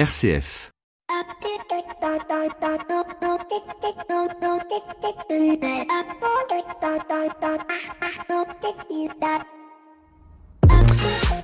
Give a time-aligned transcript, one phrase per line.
[0.00, 0.70] RCF.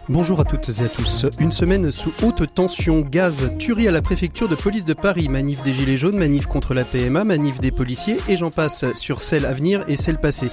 [0.08, 1.26] Bonjour à toutes et à tous.
[1.38, 5.62] Une semaine sous haute tension, gaz, tuerie à la préfecture de police de Paris, manif
[5.62, 9.44] des Gilets jaunes, manif contre la PMA, manif des policiers et j'en passe sur celle
[9.46, 10.50] à venir et celle passée.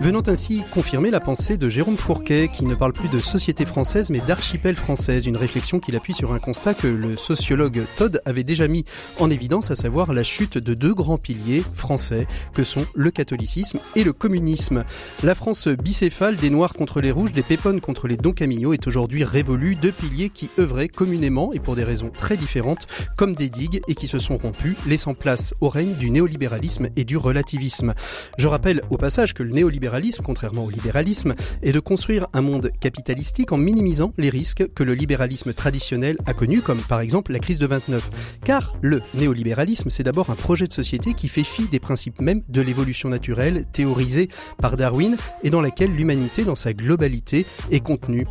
[0.00, 4.10] Venant ainsi confirmer la pensée de Jérôme Fourquet qui ne parle plus de société française
[4.10, 8.44] mais d'archipel française, une réflexion qu'il appuie sur un constat que le sociologue Todd avait
[8.44, 8.84] déjà mis
[9.20, 13.78] en évidence, à savoir la chute de deux grands piliers français que sont le catholicisme
[13.94, 14.84] et le communisme.
[15.22, 18.85] La France bicéphale des noirs contre les rouges, des pépones contre les dons camillots est
[18.86, 22.86] aujourd'hui révolue, deux piliers qui œuvraient communément et pour des raisons très différentes
[23.16, 27.04] comme des digues et qui se sont rompus, laissant place au règne du néolibéralisme et
[27.04, 27.94] du relativisme.
[28.38, 32.70] Je rappelle au passage que le néolibéralisme, contrairement au libéralisme, est de construire un monde
[32.80, 37.38] capitalistique en minimisant les risques que le libéralisme traditionnel a connus, comme par exemple la
[37.38, 38.38] crise de 29.
[38.44, 42.42] Car le néolibéralisme, c'est d'abord un projet de société qui fait fi des principes mêmes
[42.48, 48.26] de l'évolution naturelle théorisée par Darwin et dans laquelle l'humanité, dans sa globalité, est contenue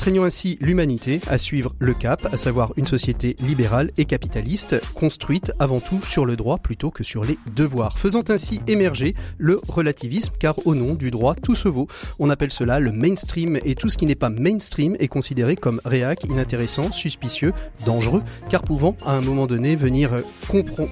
[0.00, 5.52] contraignant ainsi l'humanité à suivre le cap, à savoir une société libérale et capitaliste, construite
[5.58, 10.32] avant tout sur le droit plutôt que sur les devoirs, faisant ainsi émerger le relativisme,
[10.38, 11.86] car au nom du droit, tout se vaut.
[12.18, 15.82] On appelle cela le mainstream, et tout ce qui n'est pas mainstream est considéré comme
[15.84, 17.52] réac, inintéressant, suspicieux,
[17.84, 20.12] dangereux, car pouvant à un moment donné venir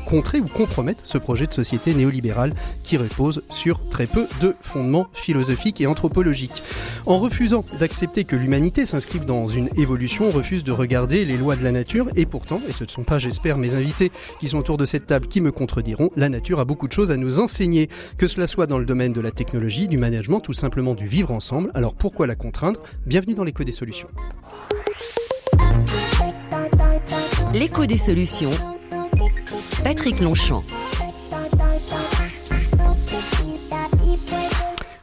[0.05, 5.07] contrer ou compromettre ce projet de société néolibérale qui repose sur très peu de fondements
[5.15, 6.63] philosophiques et anthropologiques.
[7.07, 11.57] En refusant d'accepter que l'humanité s'inscrivent dans une évolution, on refuse de regarder les lois
[11.57, 14.59] de la nature et pourtant, et ce ne sont pas j'espère mes invités qui sont
[14.59, 17.39] autour de cette table qui me contrediront, la nature a beaucoup de choses à nous
[17.39, 21.07] enseigner, que cela soit dans le domaine de la technologie, du management, tout simplement du
[21.07, 21.71] vivre ensemble.
[21.75, 22.81] Alors pourquoi la contraindre?
[23.07, 24.09] Bienvenue dans l'écho des solutions.
[27.53, 28.51] L'écho des solutions.
[29.85, 30.65] Patrick Longchamp.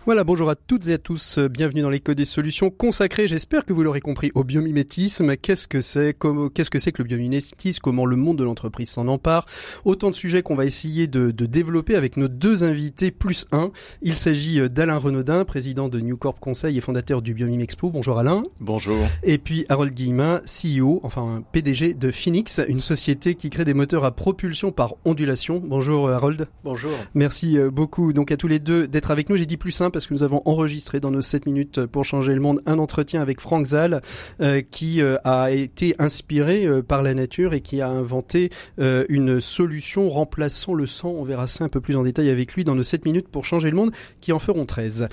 [0.06, 3.74] Voilà, bonjour à toutes et à tous, bienvenue dans l'écho des solutions consacrées, j'espère que
[3.74, 5.36] vous l'aurez compris, au biomimétisme.
[5.36, 6.16] Qu'est-ce que c'est?
[6.54, 7.80] Qu'est-ce que c'est que le biomimétisme?
[7.82, 9.48] Comment le monde de l'entreprise s'en empare?
[9.84, 13.72] Autant de sujets qu'on va essayer de, de, développer avec nos deux invités plus un.
[14.04, 17.90] Il s'agit euh, d'Alain Renaudin, président de New Corp Conseil et fondateur du Biomime Expo.
[17.90, 18.42] Bonjour Alain.
[18.60, 19.08] Bonjour.
[19.24, 24.06] Et puis Harold Guillemin, CEO, enfin PDG de Phoenix, une société qui crée des moteurs
[24.06, 25.60] à propulsion par ondulation.
[25.66, 26.48] Bonjour Harold.
[26.64, 26.94] Bonjour.
[27.16, 29.36] Merci euh, beaucoup donc à tous les deux d'être avec nous.
[29.36, 32.36] J'ai dit plus simple parce que nous avons enregistré dans nos 7 minutes pour changer
[32.36, 34.02] le monde un entretien avec Frank Zal
[34.42, 39.40] euh, qui euh, a été inspiré euh, par la nature et qui a inventé une
[39.40, 41.16] solution remplaçant le sang.
[41.18, 43.46] On verra ça un peu plus en détail avec lui dans nos 7 minutes pour
[43.46, 45.08] changer le monde qui en feront 13.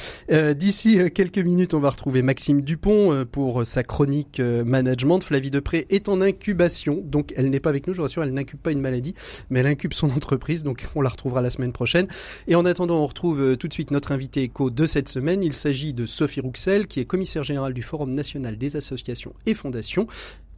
[0.57, 5.21] D'ici quelques minutes, on va retrouver Maxime Dupont pour sa chronique management.
[5.21, 8.35] Flavie Depré est en incubation, donc elle n'est pas avec nous, je vous rassure, elle
[8.35, 9.15] n'incube pas une maladie,
[9.49, 12.09] mais elle incube son entreprise, donc on la retrouvera la semaine prochaine.
[12.49, 15.43] Et en attendant, on retrouve tout de suite notre invité éco de cette semaine.
[15.43, 19.55] Il s'agit de Sophie Rouxel, qui est commissaire générale du Forum national des associations et
[19.55, 20.07] fondations.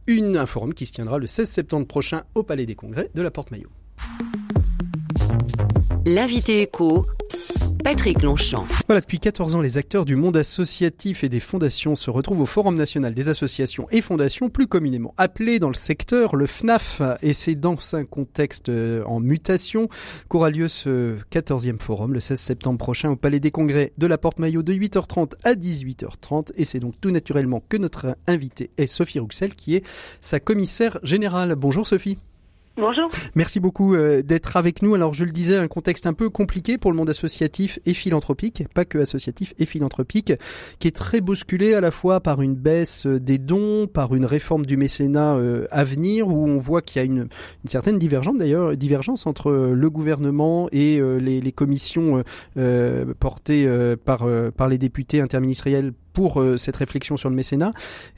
[0.07, 3.21] Une, un forum qui se tiendra le 16 septembre prochain au Palais des Congrès de
[3.21, 3.69] la Porte-Maillot.
[6.05, 7.07] L'invité éco
[7.85, 8.65] Patrick Longchamp.
[8.87, 12.47] Voilà, depuis 14 ans, les acteurs du monde associatif et des fondations se retrouvent au
[12.47, 17.03] Forum national des associations et fondations, plus communément appelé dans le secteur le FNAF.
[17.21, 19.87] Et c'est dans un contexte euh, en mutation
[20.29, 24.17] qu'aura lieu ce 14e forum le 16 septembre prochain au Palais des Congrès de la
[24.17, 26.53] Porte-Maillot de 8h30 à 18h30.
[26.55, 29.85] Et c'est donc tout naturellement que notre invité est Sophie Rouxel qui est
[30.21, 31.53] sa commissaire générale.
[31.53, 32.17] Bonjour Sophie.
[32.77, 33.09] Bonjour.
[33.35, 34.95] Merci beaucoup euh, d'être avec nous.
[34.95, 38.65] Alors je le disais, un contexte un peu compliqué pour le monde associatif et philanthropique,
[38.73, 40.33] pas que associatif et philanthropique,
[40.79, 44.25] qui est très bousculé à la fois par une baisse euh, des dons, par une
[44.25, 47.29] réforme du mécénat euh, à venir, où on voit qu'il y a une,
[47.65, 52.23] certaine divergence d'ailleurs, divergence entre le gouvernement et les, les, commissions
[53.19, 53.67] portées
[54.03, 57.73] par par les députés interministériels pour euh, cette réflexion sur le mécénat.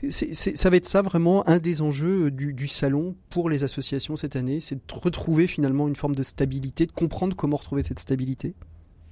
[0.08, 4.36] ça va être ça vraiment un des enjeux du, du salon pour les associations cette
[4.36, 8.54] année, c'est de retrouver finalement une forme de stabilité, de comprendre comment retrouver cette stabilité.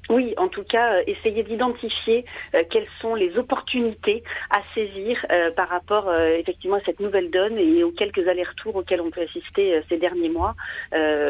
[0.09, 2.25] Oui, en tout cas, euh, essayer d'identifier
[2.55, 7.59] euh, quelles sont les opportunités à saisir euh, par rapport effectivement à cette nouvelle donne
[7.59, 10.55] et aux quelques allers-retours auxquels on peut assister ces derniers mois.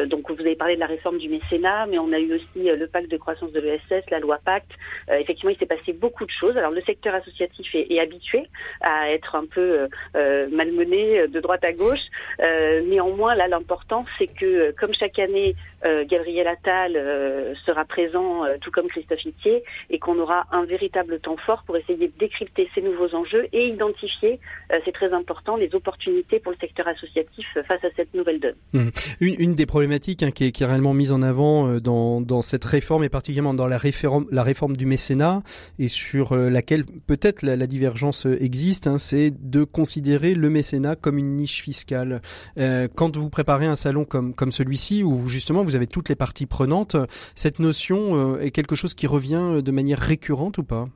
[0.07, 2.87] donc, vous avez parlé de la réforme du mécénat, mais on a eu aussi le
[2.87, 4.71] pacte de croissance de l'ESS, la loi Pacte.
[5.09, 6.57] effectivement, il s'est passé beaucoup de choses.
[6.57, 8.43] Alors, le secteur associatif est, habitué
[8.81, 12.05] à être un peu malmené de droite à gauche.
[12.39, 19.63] néanmoins, là, l'important, c'est que, comme chaque année, Gabriel Attal sera présent, comme Christophe Itier,
[19.89, 23.67] et qu'on aura un véritable temps fort pour essayer de décrypter ces nouveaux enjeux et
[23.67, 24.39] identifier,
[24.85, 28.55] c'est très important, les opportunités pour le secteur associatif face à cette nouvelle donne.
[28.73, 28.89] Mmh.
[29.21, 33.09] Une, des problématiques hein, qui, est, réellement mise en avant dans, dans cette réforme, et
[33.09, 35.41] particulièrement dans la réforme, du mécénat,
[35.79, 41.35] et sur laquelle peut-être la, divergence existe, hein, c'est de considérer le mécénat comme une
[41.35, 42.21] niche fiscale.
[42.57, 46.45] Euh, quand vous préparez un salon comme, celui-ci, où justement vous avez toutes les parties
[46.45, 46.95] prenantes,
[47.35, 50.89] cette notion euh, est quelque chose qui revient de manière récurrente ou pas?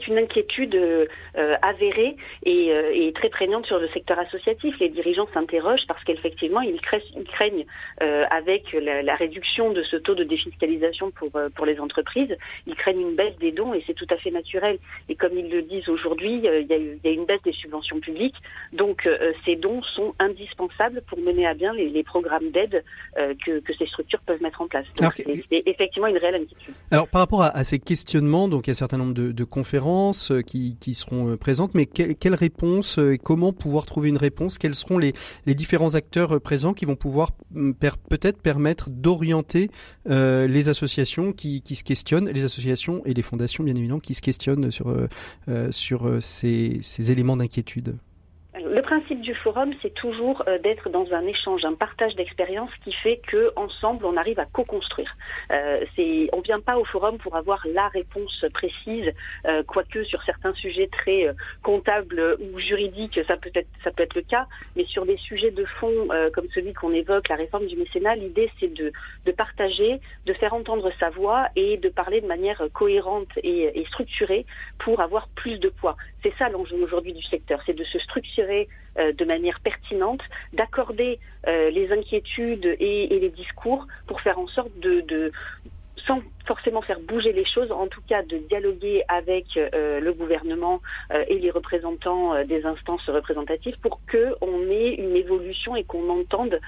[0.00, 1.06] C'est une inquiétude euh,
[1.62, 4.78] avérée et, euh, et, très prégnante sur le secteur associatif.
[4.80, 6.78] Les dirigeants s'interrogent parce qu'effectivement, ils,
[7.16, 7.66] ils, craignent,
[8.02, 12.36] euh, avec la, la, réduction de ce taux de défiscalisation pour, pour les entreprises,
[12.66, 14.78] ils craignent une baisse des dons et c'est tout à fait naturel.
[15.08, 18.36] Et comme ils le disent aujourd'hui, il y, a y une baisse des subventions publiques.
[18.72, 19.08] Donc,
[19.44, 22.82] ces dons sont indispensables pour mener à bien les, les programmes d'aide
[23.16, 24.86] que, que, ces structures peuvent mettre en place.
[24.96, 26.74] Donc, c'est effectivement une réelle inquiétude.
[26.90, 29.32] Alors, par rapport à, à, ces questionnements, donc il y a un certain nombre de,
[29.32, 29.89] de conférences
[30.30, 34.16] euh, qui, seront euh, présentes, mais quelle, quelle réponse euh, et comment pouvoir trouver une
[34.16, 34.56] réponse?
[34.58, 35.12] Quels seront les,
[35.46, 37.72] différents acteurs présents qui vont pouvoir mm,
[38.08, 39.68] peut-être permettre d'orienter
[40.06, 44.70] les associations qui, se questionnent, les associations et les fondations bien évidemment qui se questionnent
[44.70, 44.94] sur,
[45.70, 47.96] sur ces, ces éléments d'inquiétude?
[49.20, 53.52] Du forum, c'est toujours euh, d'être dans un échange, un partage d'expériences qui fait que
[53.56, 55.14] ensemble on arrive à co-construire.
[55.52, 59.12] Euh, c'est, on vient pas au forum pour avoir la réponse précise,
[59.46, 61.32] euh, quoique sur certains sujets très euh,
[61.62, 64.46] comptables ou juridiques, ça peut être ça peut être le cas,
[64.76, 68.50] mais sur des sujets de fond comme celui qu'on évoque, la réforme du mécénat, l'idée
[68.58, 68.92] c'est de,
[69.26, 74.46] de partager, de faire entendre sa voix et de parler de manière cohérente et structurée
[74.78, 75.96] pour avoir plus de poids.
[76.22, 80.22] C'est ça l'enjeu aujourd'hui du secteur, c'est de se structurer euh, de manière pertinente,
[80.52, 85.32] d'accorder euh, les inquiétudes et, les discours pour faire en sorte de,
[86.50, 90.80] forcément faire bouger les choses, en tout cas de dialoguer avec euh, le gouvernement
[91.12, 95.84] euh, et les représentants euh, des instances représentatives pour que on ait une évolution et
[95.84, 96.58] qu'on entende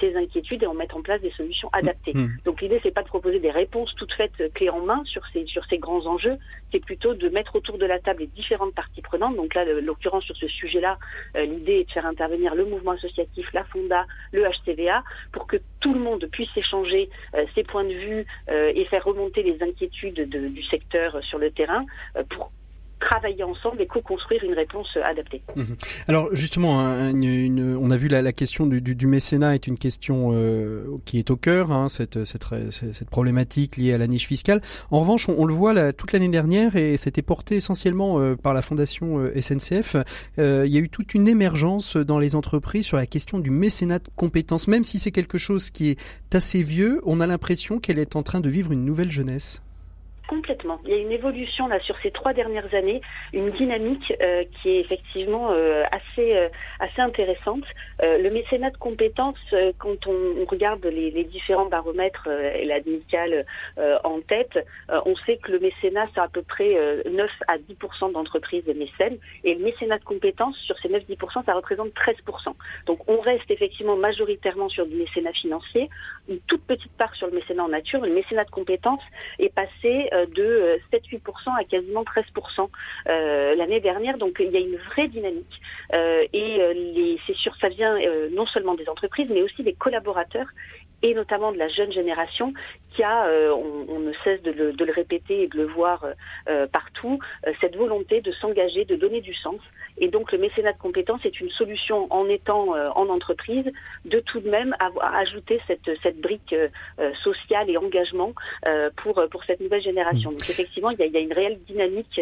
[0.00, 2.14] ces inquiétudes et on mette en place des solutions adaptées.
[2.14, 2.38] Mmh.
[2.46, 5.44] Donc l'idée c'est pas de proposer des réponses toutes faites clés en main sur ces
[5.44, 6.38] sur ces grands enjeux,
[6.72, 9.36] c'est plutôt de mettre autour de la table les différentes parties prenantes.
[9.36, 10.96] Donc là, l'occurrence sur ce sujet-là,
[11.34, 15.02] l'idée est de faire intervenir le mouvement associatif, la Fonda, le HCVA,
[15.32, 17.10] pour que tout le monde puisse échanger
[17.54, 21.84] ses points de vue et faire remonter les inquiétudes de, du secteur sur le terrain
[22.16, 22.50] euh, pour
[23.00, 25.42] travailler ensemble et co-construire une réponse adaptée.
[25.54, 25.62] Mmh.
[26.08, 30.86] Alors justement, hein, on a vu la, question du, du, mécénat est une question euh,
[31.04, 34.60] qui est au cœur, hein, cette, cette, problématique liée à la niche fiscale.
[34.90, 38.62] En revanche, on, le voit toute l'année dernière et c'était porté essentiellement euh, par la
[38.62, 39.96] fondation euh, SNCF.
[40.38, 43.50] Euh, il y a eu toute une émergence dans les entreprises sur la question du
[43.50, 44.68] mécénat de compétences.
[44.68, 48.22] Même si c'est quelque chose qui est assez vieux, on a l'impression qu'elle est en
[48.22, 49.62] train de vivre une nouvelle jeunesse.
[50.28, 50.80] Complètement.
[50.84, 53.00] Il y a une évolution là sur ces trois dernières années,
[53.32, 56.48] une dynamique euh, qui est effectivement euh, assez euh,
[56.80, 57.64] assez intéressante.
[58.02, 62.64] Euh, le mécénat de compétences, euh, quand on, on, regarde les, les, différents baromètres et
[62.64, 62.76] la
[64.04, 64.58] en tête,
[64.88, 66.76] on sait que le mécénat c'est à peu près
[67.08, 71.88] 9 à 10% d'entreprises mécènes et le mécénat de compétences sur ces 9-10% ça représente
[71.94, 72.54] 13%
[72.86, 75.88] Donc on reste effectivement majoritairement sur du mécénat financier,
[76.28, 78.00] une toute petite part sur le mécénat en nature.
[78.00, 79.02] Le mécénat de compétences
[79.38, 82.68] est passé de 7-8% euh, à quasiment 13%
[83.08, 84.16] euh, l'année dernière.
[84.16, 85.60] Donc il y a une vraie dynamique.
[85.92, 87.98] et c'est sûr, ça vient
[88.32, 90.46] non seulement des entreprises, mais aussi des collaborateurs
[91.02, 92.52] et notamment de la jeune génération
[92.94, 96.04] qui a, euh, on, ne cesse de le, répéter et de le voir
[96.48, 99.60] euh, partout, euh, cette volonté de s'engager, de donner du sens.
[99.98, 103.64] Et donc le mécénat de compétences est une solution en étant en entreprise
[104.04, 106.54] de tout de même ajouter cette, cette brique
[107.22, 108.34] sociale et engagement
[108.96, 110.05] pour, pour cette nouvelle génération.
[110.12, 112.20] Donc effectivement, il y a, il y a une réelle dynamique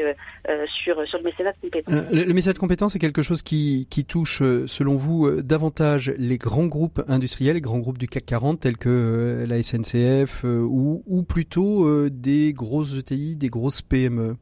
[0.66, 1.94] sur, sur le mécénat de compétences.
[2.12, 6.38] Le, le, mécénat de compétences est quelque chose qui, qui touche, selon vous, davantage les
[6.38, 11.22] grands groupes industriels, les grands groupes du CAC 40 tels que la SNCF ou, ou
[11.22, 14.36] plutôt euh, des grosses ETI, des grosses PME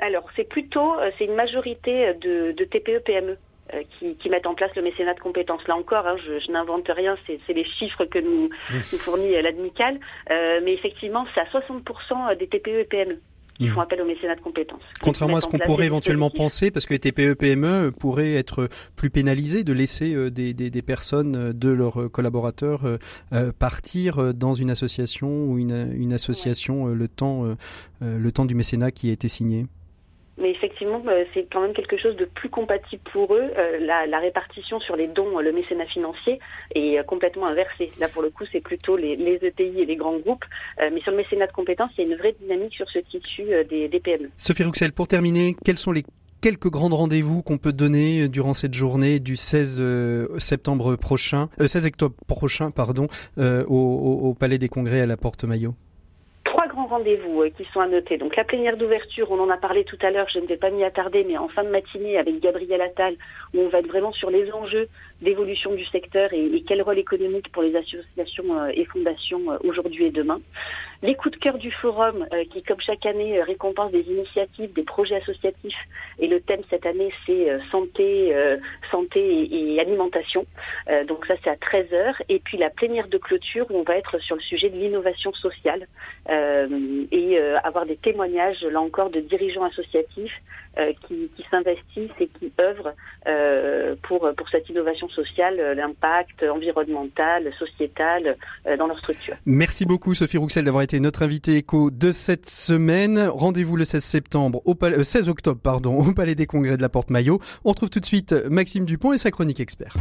[0.00, 3.36] Alors, c'est plutôt, euh, c'est une majorité de, de TPE-PME.
[3.74, 5.60] Euh, qui, qui, mettent en place le mécénat de compétences.
[5.68, 10.00] Là encore, hein, je, je n'invente rien, c'est les chiffres que nous, nous fournit l'ADMICAL,
[10.30, 13.20] euh, mais effectivement, c'est à 60% des TPE et PME
[13.58, 13.72] qui mmh.
[13.72, 14.82] font appel au mécénat de compétences.
[15.02, 19.10] Contrairement à ce qu'on pourrait éventuellement penser, parce que les TPE PME pourraient être plus
[19.10, 22.82] pénalisés de laisser euh, des, des, des personnes euh, de leurs euh, collaborateurs
[23.58, 26.94] partir dans une association ou une, une association ouais.
[26.94, 27.56] le temps
[28.00, 29.66] le temps du mécénat qui a été signé.
[30.40, 33.50] Mais effectivement, euh, c'est quand même quelque chose de plus compatible pour eux.
[33.56, 36.40] Euh, la, répartition sur les dons, le mécénat financier,
[36.74, 37.92] est complètement inversée.
[38.00, 40.44] Là, pour le coup, c'est plutôt les, ETI et les grands groupes.
[40.80, 43.44] mais sur le mécénat de compétences, il y a une vraie dynamique sur ce tissu
[43.68, 44.30] des, PME.
[44.36, 46.02] Sophie Rouxel, pour terminer, quels sont les
[46.40, 49.82] quelques grands rendez-vous qu'on peut donner durant cette journée du 16
[50.38, 53.06] septembre prochain, 16 octobre prochain, pardon,
[53.38, 55.74] au, au, Palais des Congrès à la Porte Maillot
[56.88, 58.18] rendez-vous euh, qui sont à noter.
[58.18, 60.70] Donc la plénière d'ouverture, on en a parlé tout à l'heure, je ne vais pas
[60.70, 63.14] m'y attarder, mais en fin de matinée avec Gabriel Attal,
[63.54, 64.88] où on va être vraiment sur les enjeux
[65.22, 70.06] d'évolution du secteur et, quel rôle économique pour les associations euh, et fondations euh, aujourd'hui
[70.06, 70.40] et demain.
[71.02, 75.16] Les coups de cœur du forum, qui comme chaque année récompense des initiatives, des projets
[75.16, 75.78] associatifs,
[76.18, 78.34] et le thème cette année c'est santé,
[78.90, 80.44] santé et, alimentation.
[81.06, 82.14] donc ça c'est à 13h.
[82.28, 85.32] Et puis la plénière de clôture, où on va être sur le sujet de l'innovation
[85.34, 85.86] sociale.
[86.28, 90.34] Euh, et euh, avoir des témoignages, là encore, de dirigeants associatifs
[90.78, 92.92] euh, qui, s'investissent et qui œuvrent
[94.02, 98.36] pour, pour cette innovation sociale, l'impact environnemental, sociétal
[98.78, 99.34] dans leur structure.
[99.46, 103.28] Merci beaucoup Sophie Rouxel d'avoir été notre invitée éco de cette semaine.
[103.28, 107.10] Rendez-vous le 16 septembre, au 16 octobre pardon, au Palais des Congrès de la Porte
[107.10, 107.40] Maillot.
[107.64, 109.94] On retrouve tout de suite Maxime Dupont et sa chronique expert.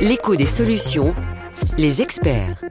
[0.00, 1.14] L'écho des solutions,
[1.78, 2.62] les experts.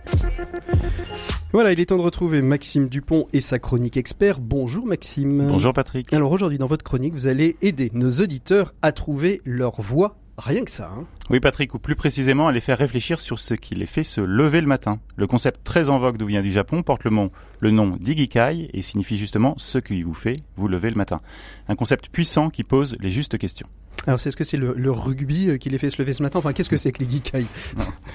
[1.56, 4.42] Voilà, il est temps de retrouver Maxime Dupont et sa chronique expert.
[4.42, 5.48] Bonjour Maxime.
[5.48, 6.12] Bonjour Patrick.
[6.12, 10.66] Alors aujourd'hui dans votre chronique, vous allez aider nos auditeurs à trouver leur voie Rien
[10.66, 10.92] que ça.
[10.94, 11.06] Hein.
[11.30, 14.20] Oui, Patrick, ou plus précisément, à les faire réfléchir sur ce qui les fait se
[14.20, 15.00] lever le matin.
[15.16, 17.32] Le concept très en vogue d'où vient du Japon porte le, nom,
[17.62, 21.22] le nom d'igikai et signifie justement ce qui vous fait vous lever le matin.
[21.70, 23.68] Un concept puissant qui pose les justes questions.
[24.08, 26.22] Alors, c'est ce que c'est le, le, rugby euh, qui les fait se lever ce
[26.22, 26.40] matin?
[26.40, 27.46] Enfin, qu'est-ce que c'est que l'igikai?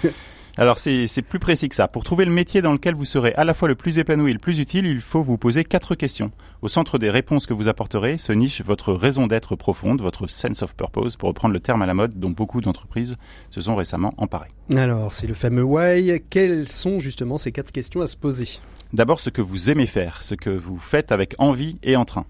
[0.56, 1.88] Alors c'est plus précis que ça.
[1.88, 4.34] Pour trouver le métier dans lequel vous serez à la fois le plus épanoui et
[4.34, 6.30] le plus utile, il faut vous poser quatre questions.
[6.62, 10.62] Au centre des réponses que vous apporterez se niche votre raison d'être profonde, votre sense
[10.62, 13.16] of purpose, pour reprendre le terme à la mode dont beaucoup d'entreprises
[13.50, 14.50] se sont récemment emparées.
[14.76, 16.20] Alors c'est le fameux why.
[16.28, 18.48] Quelles sont justement ces quatre questions à se poser?
[18.92, 22.26] D'abord ce que vous aimez faire, ce que vous faites avec envie et entrain.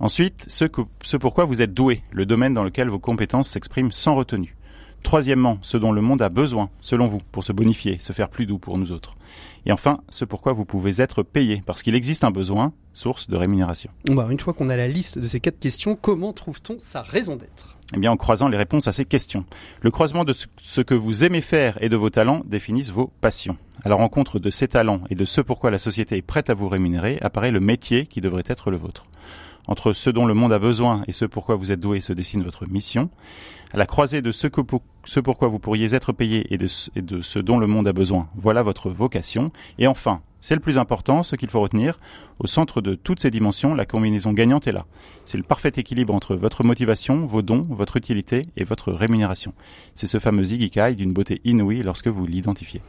[0.00, 3.92] Ensuite, ce, que, ce pourquoi vous êtes doué, le domaine dans lequel vos compétences s'expriment
[3.92, 4.56] sans retenue.
[5.04, 8.46] Troisièmement, ce dont le monde a besoin, selon vous, pour se bonifier, se faire plus
[8.46, 9.16] doux pour nous autres.
[9.66, 13.36] Et enfin, ce pourquoi vous pouvez être payé, parce qu'il existe un besoin, source de
[13.36, 13.90] rémunération.
[14.06, 17.36] Bah, une fois qu'on a la liste de ces quatre questions, comment trouve-t-on sa raison
[17.36, 17.76] d'être?
[17.94, 19.44] Eh bien, en croisant les réponses à ces questions.
[19.82, 23.58] Le croisement de ce que vous aimez faire et de vos talents définissent vos passions.
[23.84, 26.54] À la rencontre de ces talents et de ce pourquoi la société est prête à
[26.54, 29.04] vous rémunérer, apparaît le métier qui devrait être le vôtre.
[29.66, 32.42] Entre ce dont le monde a besoin et ce pourquoi vous êtes doué se dessine
[32.42, 33.10] votre mission.
[33.74, 34.60] À la croisée de ce, que
[35.04, 37.92] ce pourquoi vous pourriez être payé et de, et de ce dont le monde a
[37.92, 39.46] besoin, voilà votre vocation.
[39.80, 41.98] Et enfin, c'est le plus important, ce qu'il faut retenir,
[42.38, 44.86] au centre de toutes ces dimensions, la combinaison gagnante est là.
[45.24, 49.54] C'est le parfait équilibre entre votre motivation, vos dons, votre utilité et votre rémunération.
[49.96, 52.80] C'est ce fameux Igikai d'une beauté inouïe lorsque vous l'identifiez.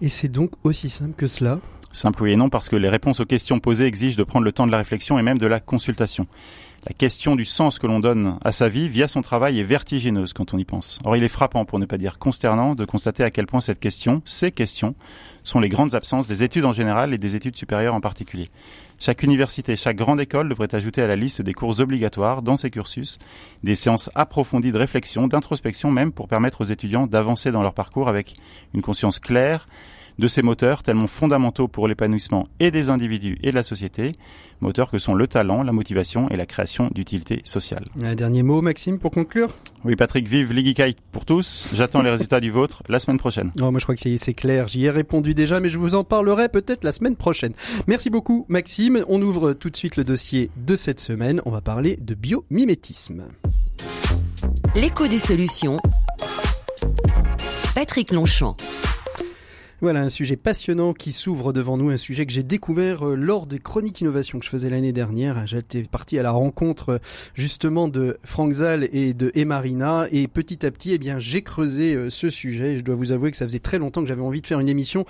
[0.00, 1.60] Et c'est donc aussi simple que cela?
[1.92, 4.52] Simple oui et non parce que les réponses aux questions posées exigent de prendre le
[4.52, 6.26] temps de la réflexion et même de la consultation.
[6.84, 10.32] La question du sens que l'on donne à sa vie via son travail est vertigineuse
[10.32, 10.98] quand on y pense.
[11.04, 13.78] Or, il est frappant, pour ne pas dire consternant, de constater à quel point cette
[13.78, 14.96] question, ces questions,
[15.44, 18.48] sont les grandes absences des études en général et des études supérieures en particulier.
[18.98, 22.70] Chaque université, chaque grande école devrait ajouter à la liste des cours obligatoires dans ses
[22.70, 23.18] cursus
[23.62, 28.08] des séances approfondies de réflexion, d'introspection même pour permettre aux étudiants d'avancer dans leur parcours
[28.08, 28.34] avec
[28.74, 29.66] une conscience claire,
[30.18, 34.12] de ces moteurs tellement fondamentaux pour l'épanouissement et des individus et de la société,
[34.60, 37.84] moteurs que sont le talent, la motivation et la création d'utilité sociale.
[38.02, 39.54] Un dernier mot, Maxime, pour conclure?
[39.84, 41.68] Oui, Patrick, vive l'Igikai pour tous.
[41.72, 43.52] J'attends les résultats du vôtre la semaine prochaine.
[43.60, 44.68] Oh, moi, je crois que c'est clair.
[44.68, 47.54] J'y ai répondu déjà, mais je vous en parlerai peut-être la semaine prochaine.
[47.86, 49.04] Merci beaucoup, Maxime.
[49.08, 51.40] On ouvre tout de suite le dossier de cette semaine.
[51.44, 53.24] On va parler de biomimétisme.
[54.74, 55.76] L'écho des solutions.
[57.74, 58.56] Patrick Longchamp.
[59.82, 63.48] Voilà un sujet passionnant qui s'ouvre devant nous, un sujet que j'ai découvert euh, lors
[63.48, 65.44] des chroniques innovation que je faisais l'année dernière.
[65.44, 66.98] J'étais parti à la rencontre euh,
[67.34, 71.96] justement de Frank Zal et de Emarina et petit à petit, eh bien, j'ai creusé
[71.96, 72.78] euh, ce sujet.
[72.78, 74.68] Je dois vous avouer que ça faisait très longtemps que j'avais envie de faire une
[74.68, 75.04] émission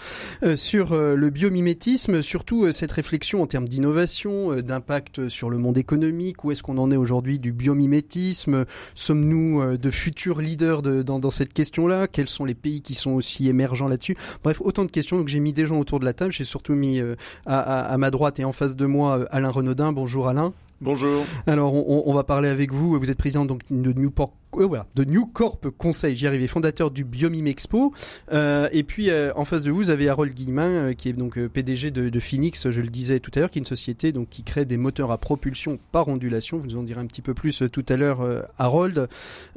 [0.55, 6.45] sur le biomimétisme, surtout cette réflexion en termes d'innovation, d'impact sur le monde économique.
[6.45, 8.64] Où est-ce qu'on en est aujourd'hui du biomimétisme?
[8.95, 12.09] Sommes-nous de futurs leaders de, dans, dans cette question-là?
[12.09, 14.17] Quels sont les pays qui sont aussi émergents là-dessus?
[14.43, 15.16] Bref, autant de questions.
[15.16, 16.33] Donc j'ai mis des gens autour de la table.
[16.33, 17.16] J'ai surtout mis euh,
[17.47, 19.92] à, ma droite et en face de moi euh, Alain Renaudin.
[19.92, 20.52] Bonjour Alain.
[20.81, 21.25] Bonjour.
[21.47, 22.99] Alors, on, on, va parler avec vous.
[22.99, 26.90] Vous êtes président donc de Newport euh, voilà, de New Corp Conseil, j'y arrivais, fondateur
[26.90, 27.92] du Biomime Expo.
[28.32, 31.12] Euh, et puis euh, en face de vous, vous avez Harold Guillemin, euh, qui est
[31.12, 34.12] donc PDG de, de, Phoenix, je le disais tout à l'heure, qui est une société
[34.12, 36.59] donc qui crée des moteurs à propulsion par ondulation.
[36.59, 38.21] Vous nous en direz un petit peu plus tout à l'heure,
[38.59, 39.09] Harold.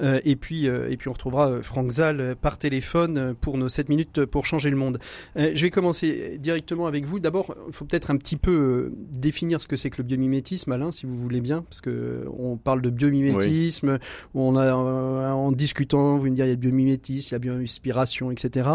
[0.02, 4.46] et puis et puis on retrouvera Franck Zal par téléphone pour nos 7 minutes pour
[4.46, 5.00] changer le monde.
[5.36, 7.20] je vais commencer directement avec vous.
[7.20, 10.92] D'abord, il faut peut-être un petit peu définir ce que c'est que le biomimétisme, Alain,
[10.92, 14.00] si vous voulez bien, parce que on parle de biomimétisme,
[14.34, 17.36] on a euh, en discutant, vous me dire il y a le biomimétisme, il y
[17.36, 18.70] a bioinspiration, etc.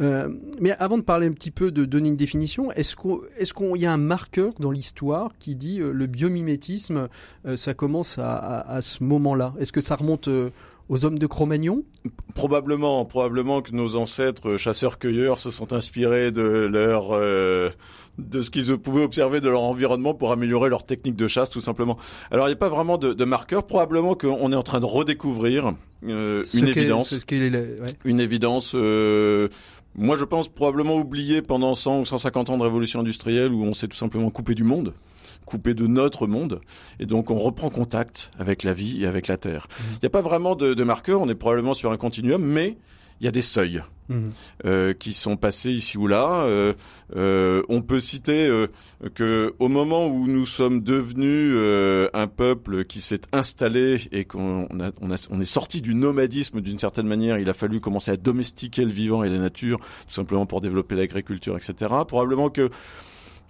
[0.00, 0.28] Euh,
[0.60, 3.92] mais avant de parler un petit peu de donner une définition, est-ce qu'il y a
[3.92, 7.08] un marqueur dans l'histoire qui dit euh, le biomimétisme,
[7.56, 9.54] ça commence à, ce moment-là?
[9.58, 10.28] Est-ce que ça remonte
[10.88, 11.82] aux hommes de Cro-Magnon?
[12.34, 17.12] Probablement, probablement que nos ancêtres chasseurs-cueilleurs se sont inspirés de leur
[18.18, 21.60] de ce qu'ils pouvaient observer de leur environnement pour améliorer leur technique de chasse, tout
[21.60, 21.96] simplement.
[22.30, 23.66] Alors, il n'y a pas vraiment de, de marqueur.
[23.66, 27.14] Probablement qu'on est en train de redécouvrir euh, une, évidence,
[28.04, 28.72] une évidence.
[28.74, 29.48] Euh,
[29.94, 33.72] moi, je pense probablement oublié pendant 100 ou 150 ans de révolution industrielle où on
[33.72, 34.92] s'est tout simplement coupé du monde
[35.44, 36.60] coupé de notre monde,
[37.00, 39.66] et donc on reprend contact avec la vie et avec la Terre.
[39.68, 39.82] Mmh.
[39.94, 42.76] Il n'y a pas vraiment de, de marqueur, on est probablement sur un continuum, mais
[43.22, 44.32] il y a des seuils mhm.
[44.66, 46.42] euh, qui sont passés ici ou là.
[46.42, 46.74] Euh,
[47.14, 48.50] euh, on peut citer
[49.14, 51.56] que au moment où nous sommes devenus
[52.12, 56.60] un peuple qui s'est installé et qu'on a, on, a, on est sorti du nomadisme
[56.60, 60.14] d'une certaine manière, il a fallu commencer à domestiquer le vivant et la nature, tout
[60.14, 61.94] simplement pour développer l'agriculture, etc.
[62.08, 62.70] Probablement que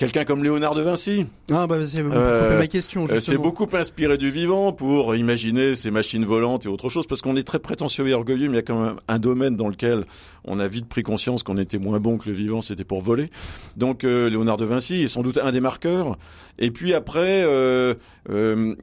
[0.02, 1.26] quelqu'un comme Léonard de Vinci.
[1.52, 3.06] Ah bah c'est euh, ma question.
[3.21, 7.37] C'est beaucoup inspiré du vivant pour imaginer ces machines volantes et autre chose, parce qu'on
[7.37, 10.04] est très prétentieux et orgueilleux, mais il y a quand même un domaine dans lequel
[10.44, 13.28] on a vite pris conscience qu'on était moins bon que le vivant, c'était pour voler.
[13.76, 16.18] Donc euh, Léonard de Vinci est sans doute un des marqueurs.
[16.59, 17.94] Et puis après, euh,
[18.28, 18.75] euh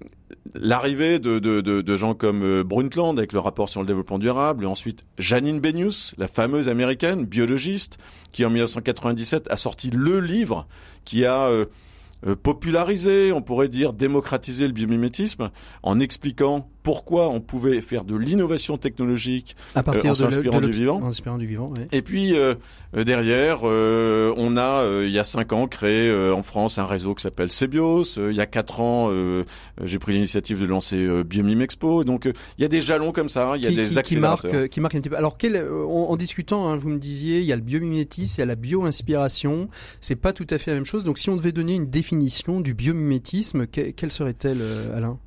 [0.54, 4.64] l'arrivée de, de, de, gens comme euh, Brundtland avec le rapport sur le développement durable,
[4.64, 7.98] et ensuite Janine Benius, la fameuse américaine biologiste,
[8.32, 10.68] qui en 1997 a sorti le livre
[11.06, 11.66] qui a euh,
[12.28, 15.50] euh, popularisé, on pourrait dire démocratisé le biomimétisme,
[15.84, 21.12] en expliquant pourquoi on pouvait faire de l'innovation technologique à partir en s'inspirant du vivant.
[21.38, 22.56] du vivant Et puis euh,
[22.96, 27.16] euh, derrière, euh, on a il y a cinq ans créé en France un réseau
[27.16, 28.18] qui s'appelle Cebios.
[28.18, 29.12] il y a quatre ans,
[29.84, 32.04] j'ai pris l'initiative de lancer Biomime Expo.
[32.04, 34.70] Donc il y a des jalons comme ça, il y a des qui, accélérateurs.
[34.70, 35.18] Qui marquent, un petit peu.
[35.18, 38.44] Alors quel, en, discutant, hein, vous me disiez, il y a le biomimétisme, il y
[38.44, 39.70] a la bio-inspiration.
[40.02, 41.04] C'est pas tout à fait la même chose.
[41.04, 44.62] Donc si on devait donner une définition du biomimétisme, quelle serait-elle,
[44.96, 45.20] Alain?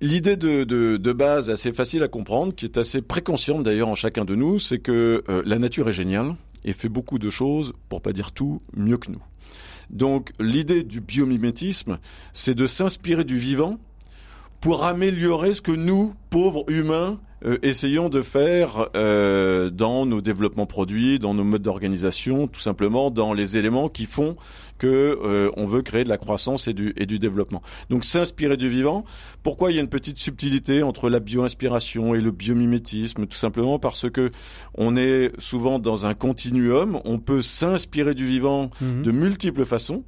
[0.00, 3.94] L'idée de, de de base assez facile à comprendre, qui est assez préconsciente d'ailleurs en
[3.94, 7.72] chacun de nous, c'est que euh, la nature est géniale et fait beaucoup de choses,
[7.88, 9.22] pour pas dire tout, mieux que nous.
[9.90, 11.98] Donc l'idée du biomimétisme,
[12.32, 13.78] c'est de s'inspirer du vivant
[14.60, 20.66] pour améliorer ce que nous, pauvres humains, euh, essayons de faire euh, dans nos développements
[20.66, 24.34] produits, dans nos modes d'organisation, tout simplement dans les éléments qui font
[24.78, 27.62] que euh, on veut créer de la croissance et du, et du développement.
[27.90, 29.04] Donc s'inspirer du vivant.
[29.42, 33.78] Pourquoi il y a une petite subtilité entre la bio-inspiration et le biomimétisme Tout simplement?
[33.78, 34.30] Parce que
[34.76, 37.00] on est souvent dans un continuum.
[37.04, 39.02] On peut s'inspirer du vivant mhm.
[39.02, 40.04] de multiples façons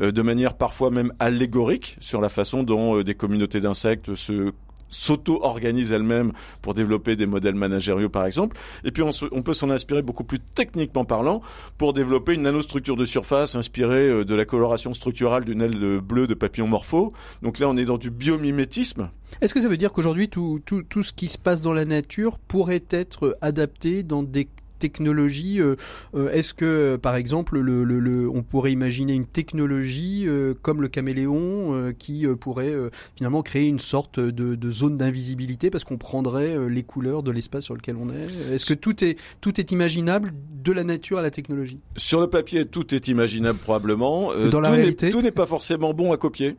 [0.00, 4.52] de manière parfois même allégorique sur la façon dont des communautés d'insectes se
[4.90, 8.56] s'auto-organise elle-même pour développer des modèles managériaux par exemple.
[8.84, 11.42] Et puis on, peut s'en inspirer beaucoup plus techniquement parlant
[11.76, 16.26] pour développer une nanostructure de surface inspirée euh, de la coloration structurale d'une aile bleue
[16.26, 17.12] de papillon morpho.
[17.42, 19.10] Donc là on est dans du biomimétisme.
[19.40, 21.84] Est-ce que ça veut dire qu'aujourd'hui tout, tout, tout ce qui se passe dans la
[21.84, 25.76] nature pourrait être adapté dans des technologie euh,
[26.14, 31.92] euh, Est-ce que, par exemple, le, on pourrait imaginer une technologie euh, comme le caméléon
[31.98, 32.74] qui pourrait
[33.16, 37.74] finalement créer une sorte de, zone d'invisibilité parce qu'on prendrait les couleurs de l'espace sur
[37.74, 38.54] lequel on est?
[38.54, 41.80] Est-ce que tout est, tout est imaginable de la nature à la technologie?
[41.96, 44.32] Sur le papier, tout est imaginable probablement.
[44.50, 46.56] Dans la réalité Tout n'est pas forcément bon à copier.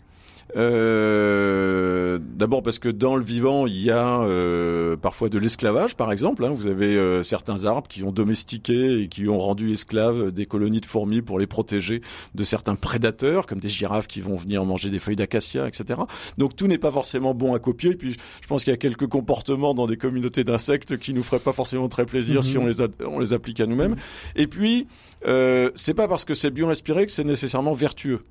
[0.56, 6.10] Euh, D'abord parce que dans le vivant, il y a euh, parfois de l'esclavage, par
[6.12, 6.46] exemple.
[6.46, 6.54] Hein.
[6.56, 10.80] Vous avez euh, certains arbres qui ont domestiqué et qui ont rendu esclaves des colonies
[10.80, 12.02] de fourmis pour les protéger
[12.36, 16.00] de certains prédateurs, comme des girafes qui vont venir manger des feuilles d'acacia, etc.
[16.38, 17.92] Donc tout n'est pas forcément bon à copier.
[17.92, 21.24] Et puis je pense qu'il y a quelques comportements dans des communautés d'insectes qui nous
[21.24, 22.64] feraient pas forcément très plaisir si mhm.
[22.64, 23.98] on les, on les applique à nous-mêmes.
[24.38, 24.88] Et puis
[25.26, 28.22] euh, c'est pas parce que c'est bio-inspiré que c'est nécessairement vertueux.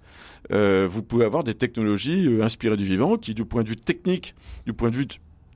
[0.52, 3.76] Euh, vous pouvez avoir des technologies euh, inspirées du vivant qui, du point de vue
[3.76, 4.34] technique,
[4.66, 5.06] du point de vue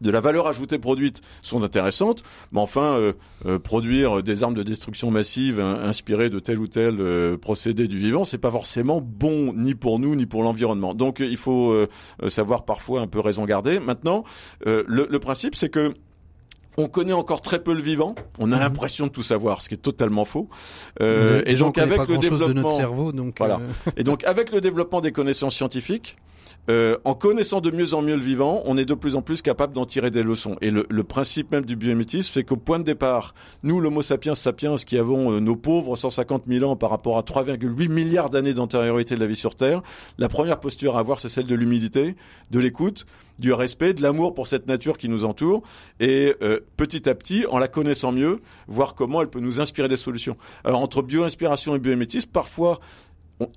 [0.02, 3.12] de la valeur ajoutée produite sont intéressantes, mais enfin, euh,
[3.46, 7.98] euh, produire des armes de destruction massive inspirées de tel ou tel euh, procédé du
[7.98, 10.94] vivant, c'est pas forcément bon ni pour nous ni pour l'environnement.
[10.94, 11.86] Donc, il faut
[12.28, 13.78] savoir parfois un peu raison garder.
[13.78, 14.24] Maintenant,
[14.66, 15.94] le, le principe, c'est que
[16.78, 18.14] on connaît encore très peu le vivant.
[18.38, 18.62] On a mhm.
[18.62, 20.48] l'impression de tout savoir, ce qui est totalement faux.
[21.00, 23.60] Euh, et donc avec le développement de notre cerveau, donc voilà.
[23.96, 26.16] et donc avec le développement des connaissances scientifiques,
[26.70, 29.42] euh, en connaissant de mieux en mieux le vivant, on est de plus en plus
[29.42, 30.56] capable d'en tirer des leçons.
[30.60, 34.36] Et le, le principe même du biomimétisme, c'est qu'au point de départ, nous, l'Homo sapiens
[34.36, 38.54] sapiens, qui avons euh, nos pauvres 150 000 ans par rapport à 3,8 milliards d'années
[38.54, 39.82] d'antériorité de la vie sur Terre,
[40.18, 42.14] la première posture à avoir, c'est celle de l'humilité,
[42.52, 43.06] de l'écoute,
[43.40, 45.62] du respect, de l'amour pour cette nature qui nous entoure,
[45.98, 49.88] et euh, petit à petit, en la connaissant mieux, voir comment elle peut nous inspirer
[49.88, 50.36] des solutions.
[50.64, 52.78] Alors entre bio-inspiration et biomimétisme, parfois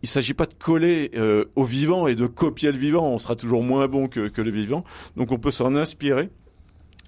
[0.02, 3.10] il il s'agit pas de coller euh, au vivant et de copier le vivant.
[3.10, 4.86] On sera toujours moins bon que, que le vivant.
[5.18, 6.30] Donc on peut s'en inspirer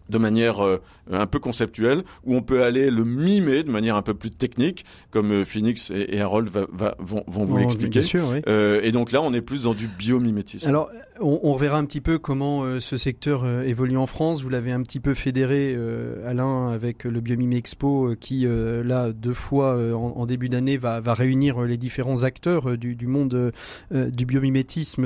[0.09, 4.01] de manière euh, un peu conceptuelle, où on peut aller le mimer de manière un
[4.01, 8.01] peu plus technique, comme euh, Phoenix et, Harold va, vont, vont vous l'expliquer.
[8.13, 8.41] Oui.
[8.47, 10.67] Euh, et donc là, on est plus dans du biomimétisme.
[10.67, 14.41] Alors, on, on verra un petit peu comment euh, ce secteur évolue en France.
[14.41, 15.77] Vous l'avez un petit peu fédéré,
[16.25, 21.77] Alain, avec le Biomime Expo, qui là deux fois en, début d'année va, réunir les
[21.77, 23.51] différents acteurs du, monde
[23.91, 25.03] du biomimétisme.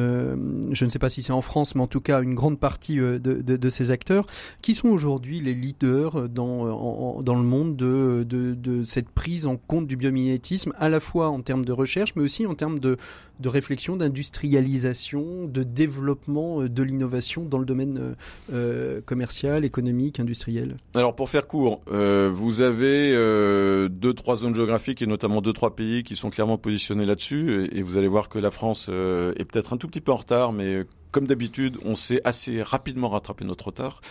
[0.71, 2.97] je ne sais pas si c'est en France, mais en tout cas une grande partie
[2.97, 4.25] de, de, de ces acteurs
[4.61, 9.95] qui sont aujourd'hui les leaders dans, le monde de, de, cette prise en compte du
[9.95, 12.97] biomimétisme, à la fois en termes de recherche, mais aussi en termes de
[13.43, 18.13] réflexion, d'industrialisation, de développement euh, de l'innovation dans le domaine euh,
[18.53, 25.01] euh, commercial, économique, industriel Alors pour faire court, vous avez euh, deux, trois zones géographiques
[25.01, 28.39] et notamment deux, trois pays qui sont clairement positionnés là-dessus, et, vous allez voir que
[28.39, 32.21] la France est peut-être un tout petit peu en retard, mais comme d'habitude, on s'est
[32.23, 34.01] assez rapidement rattrapé notre retard.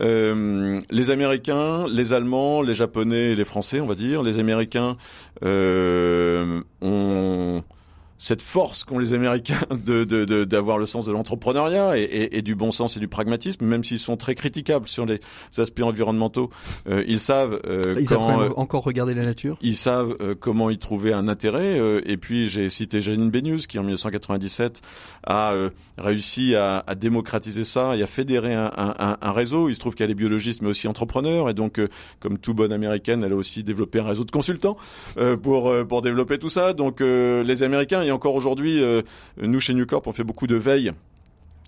[0.00, 4.96] Les Américains, les Allemands, les Japonais, les Français, on va dire, les Américains
[5.42, 7.62] ont
[8.18, 10.04] cette force qu'ont les Américains de
[10.44, 13.84] d'avoir le sens de l'entrepreneuriat et, et, et, du bon sens et du pragmatisme, même
[13.84, 15.20] s'ils sont très critiquables sur les
[15.58, 16.50] aspects environnementaux,
[16.88, 19.58] euh, ils savent euh, ils quand, euh, encore regarder la nature.
[19.60, 21.80] Ils savent comment y trouver un intérêt.
[22.06, 24.82] Et puis j'ai cité Janine Benius qui en 1997
[25.26, 25.54] a
[25.98, 29.68] réussi à, à, démocratiser ça et à fédérer un, un, un réseau.
[29.68, 31.80] Il se trouve qu'elle est biologiste mais aussi entrepreneur et donc
[32.20, 34.76] comme tout bonne américaine, elle a aussi développé un réseau de consultants
[35.42, 36.72] pour pour développer tout ça.
[36.72, 39.02] Donc les Américains et encore aujourd'hui, euh,
[39.40, 40.92] nous chez Newcorp, on fait beaucoup de veille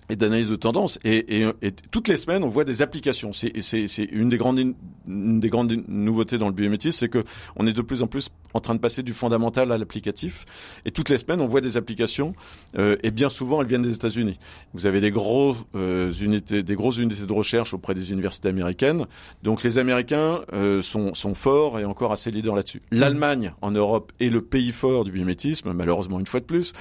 [0.09, 0.99] et d'analyse de tendance.
[1.03, 3.31] Et, et, et, toutes les semaines, on voit des applications.
[3.33, 4.59] C'est une des grandes
[5.07, 7.23] une des grandes nouveautés dans le biométisme, c'est que
[7.55, 10.45] on est de plus en plus en train de passer du fondamental à l'applicatif.
[10.85, 12.33] Et toutes les semaines, on voit des applications.
[12.77, 14.39] Euh, et bien souvent, elles viennent des États-Unis.
[14.73, 19.05] Vous avez des gros euh, unités, des grosses unités de recherche auprès des universités américaines.
[19.43, 22.81] Donc les Américains euh, sont, sont forts et encore assez leaders là-dessus.
[22.91, 26.73] L'Allemagne en Europe est le pays fort du biométisme, malheureusement une fois de plus.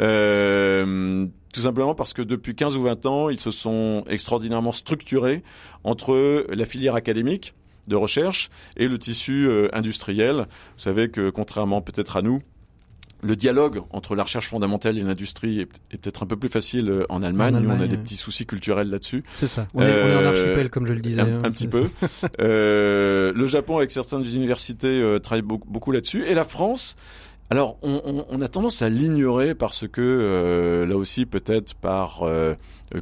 [0.00, 5.44] Euh, tout simplement parce que depuis 15 ou 20 ans, ils se sont extraordinairement structurés
[5.84, 7.54] entre la filière académique
[7.86, 10.46] de recherche et le tissu euh, industriel.
[10.76, 12.40] Vous savez que contrairement peut-être à nous,
[13.24, 17.06] le dialogue entre la recherche fondamentale et l'industrie est, peut-être un peu plus facile euh,
[17.08, 17.56] en Allemagne.
[17.58, 19.22] Nous, on a des petits soucis culturels là-dessus.
[19.36, 19.66] C'est ça.
[19.74, 21.22] On, est, on est, en euh, archipel, comme je le disais.
[21.22, 21.88] Un, hein, petit peu.
[22.40, 26.26] euh, le Japon, avec certaines universités, travaille beaucoup, beaucoup là-dessus.
[26.26, 26.96] Et la France,
[27.50, 32.54] alors, on, a tendance à l'ignorer parce que, euh, là aussi, peut-être par euh,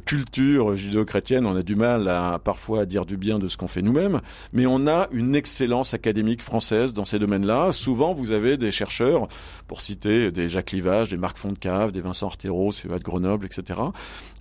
[0.05, 3.69] culture judéo-chrétienne, on a du mal à parfois à dire du bien de ce qu'on
[3.69, 4.19] fait nous-mêmes,
[4.51, 7.71] mais on a une excellence académique française dans ces domaines-là.
[7.71, 9.27] Souvent, vous avez des chercheurs,
[9.67, 13.79] pour citer des Jacques Livage, des Marc Fontcave, des Vincent Artero, CEA de Grenoble, etc.,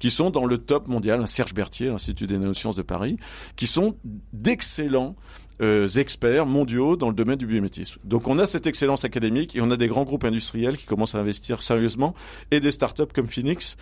[0.01, 3.17] qui sont dans le top mondial, un Serge Berthier, l'Institut des nanosciences de Paris,
[3.55, 3.97] qui sont
[4.33, 5.15] d'excellents
[5.63, 8.01] euh, experts mondiaux dans le domaine du biométisme.
[8.05, 11.15] Donc on a cette excellence académique et on a des grands groupes industriels qui commencent
[11.15, 12.15] à investir sérieusement
[12.51, 13.77] et des startups comme Phoenix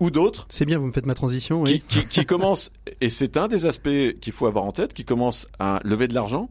[0.00, 0.46] ou d'autres.
[0.50, 1.62] C'est bien, vous me faites ma transition.
[1.62, 1.82] Oui.
[1.88, 5.04] Qui, qui, qui commencent, et c'est un des aspects qu'il faut avoir en tête, qui
[5.04, 6.48] commencent à lever de l'argent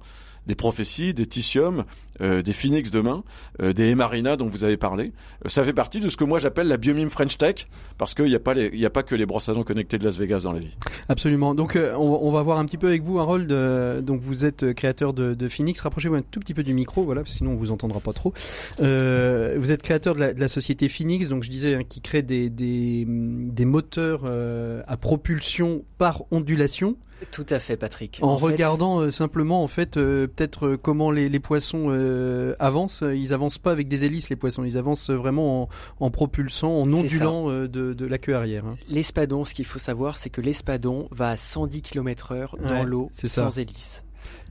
[0.49, 1.83] des prophéties, des Titium,
[2.21, 3.23] euh, des Phoenix demain,
[3.61, 5.13] euh, des Emarina dont vous avez parlé.
[5.45, 8.25] Euh, ça fait partie de ce que moi j'appelle la biomime French Tech, parce qu'il
[8.25, 10.41] n'y a, pas il a pas que les brosses à dents connectées de Las Vegas
[10.43, 10.75] dans la vie.
[11.07, 11.55] Absolument.
[11.55, 13.47] Donc on, on, va voir un petit peu avec vous, Harold.
[14.03, 15.79] donc vous êtes créateur de, de Phoenix.
[15.81, 18.33] Rapprochez-vous un tout petit peu du micro, voilà, sinon on vous entendra pas trop.
[18.79, 22.21] vous êtes créateur de la, de la, société Phoenix, donc je disais, hein, qui crée
[22.21, 24.23] des, des, des moteurs
[24.87, 26.97] à propulsion par ondulation.
[27.31, 28.19] Tout à fait, Patrick.
[28.21, 31.89] En, regardant simplement, en fait, peut-être comment les, les poissons
[32.59, 33.03] avancent.
[33.03, 34.63] Ils avancent pas avec des hélices, les poissons.
[34.63, 35.69] Ils avancent vraiment en,
[35.99, 38.65] en propulsant, en ondulant de, de, la queue arrière.
[38.65, 38.75] Hein.
[38.89, 43.09] L'espadon, ce qu'il faut savoir, c'est que l'espadon va à 110 km heure dans l'eau
[43.11, 44.03] sans hélice.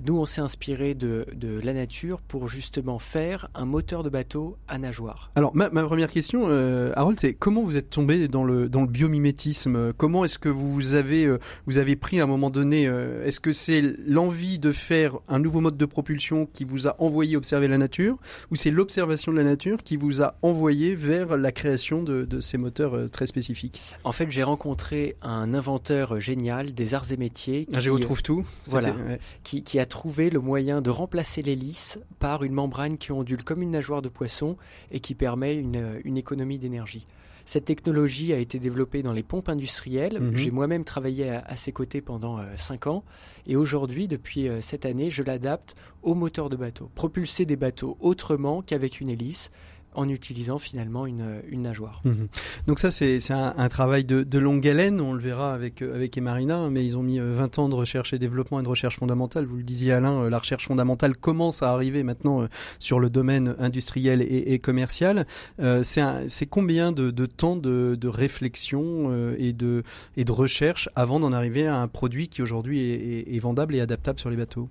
[0.06, 1.26] Nous, on s'est inspiré de,
[1.62, 5.30] la nature pour justement faire un moteur de bateau à nageoire.
[5.34, 8.86] Alors, ma, première question, euh, Harold, c'est comment vous êtes tombé dans le, dans le
[8.86, 9.92] biomimétisme?
[9.94, 13.40] Comment est-ce que vous avez, euh, vous avez pris à un moment donné euh, Est-ce
[13.40, 17.66] que c'est l'envie de faire un nouveau mode de propulsion qui vous a envoyé observer
[17.66, 18.16] la nature
[18.50, 22.40] Ou c'est l'observation de la nature qui vous a envoyé vers la création de, de
[22.40, 23.80] ces moteurs très spécifiques?
[24.04, 27.66] En fait, j'ai rencontré un inventeur génial des arts et métiers.
[27.72, 28.44] Ah, qui, je retrouve tout.
[28.66, 28.94] Voilà,
[29.42, 33.62] qui, qui a trouvé le moyen de remplacer l'hélice par une membrane qui ondule comme
[33.62, 34.56] une nageoire de poisson
[34.90, 37.06] et qui permet une, économie d'énergie.
[37.44, 40.20] Cette technologie a été développée dans les pompes industrielles.
[40.20, 40.36] Mhm.
[40.36, 43.04] J'ai moi-même travaillé à, ses côtés pendant 5 euh, ans.
[43.46, 46.90] Et aujourd'hui, depuis euh, cette année, je l'adapte aux moteurs de bateau.
[46.94, 49.50] Propulser des bateaux autrement qu'avec une hélice
[49.98, 52.00] en utilisant finalement une, une nageoire.
[52.04, 52.28] Mhm.
[52.66, 55.94] Donc ça, c'est un, un, travail de, de, longue haleine, on le verra avec, euh,
[55.94, 58.68] avec Emarina, mais ils ont mis 20 euh, ans de recherche et développement et de
[58.68, 59.44] recherche fondamentale.
[59.44, 62.46] Vous le disiez Alain, euh, la recherche fondamentale commence à arriver maintenant
[62.78, 65.26] sur le domaine industriel et, et commercial.
[65.60, 69.82] Euh, c'est combien de, de, temps de, de réflexion et, de,
[70.16, 73.74] et de recherche avant d'en arriver à un produit qui aujourd'hui est, est, est vendable
[73.74, 74.68] et adaptable sur les bateaux?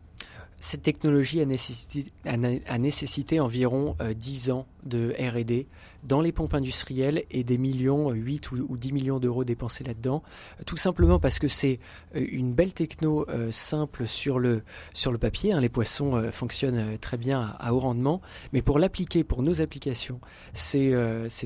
[0.60, 5.68] Cette technologie a nécessité, a nécessité environ 10 ans de R&D
[6.04, 10.24] dans les pompes industrielles et des millions, 8 ou, ou 10 millions d'euros dépensés là-dedans,
[10.66, 11.80] tout simplement parce que c'est
[12.16, 15.54] euh, une belle techno euh, simple sur le, sur le papier.
[15.54, 15.60] Hein.
[15.60, 18.22] les poissons euh, fonctionnent très bien à, haut rendement,
[18.54, 20.20] mais pour l'appliquer pour nos applications,
[20.54, 20.94] c'est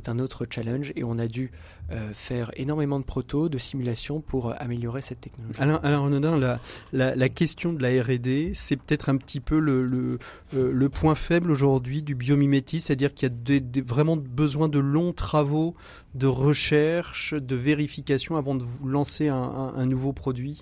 [0.07, 1.51] un autre challenge et on a dû
[2.13, 5.59] faire énormément de protos, de simulations pour améliorer cette technologie.
[5.59, 6.61] Alain, Alain Renaudin, la,
[6.93, 10.17] la, la, question de la R&D, c'est peut-être un petit peu le, le,
[10.53, 15.13] le point faible aujourd'hui du biomimétisme, c'est-à-dire qu'il y a des, vraiment besoin de longs
[15.13, 15.75] travaux
[16.13, 20.61] de recherche, de vérification avant de vous lancer un, un nouveau produit?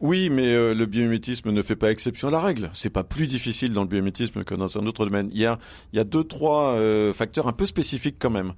[0.00, 2.70] Oui, mais euh, le biomimétisme ne fait pas exception à la règle.
[2.72, 5.28] C'est pas plus difficile dans le biomimétisme que dans un autre domaine.
[5.32, 5.58] Il y a,
[5.92, 8.52] il y a deux, trois euh, facteurs un peu spécifiques quand même,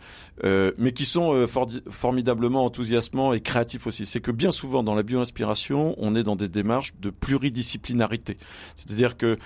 [0.44, 1.46] euh, mais qui sont
[1.90, 4.06] formidablement enthousiasmants et créatifs aussi.
[4.06, 8.36] C'est que bien souvent dans la bioinspiration, on est dans des démarches de pluridisciplinarité.
[8.74, 9.38] C'est-à-dire que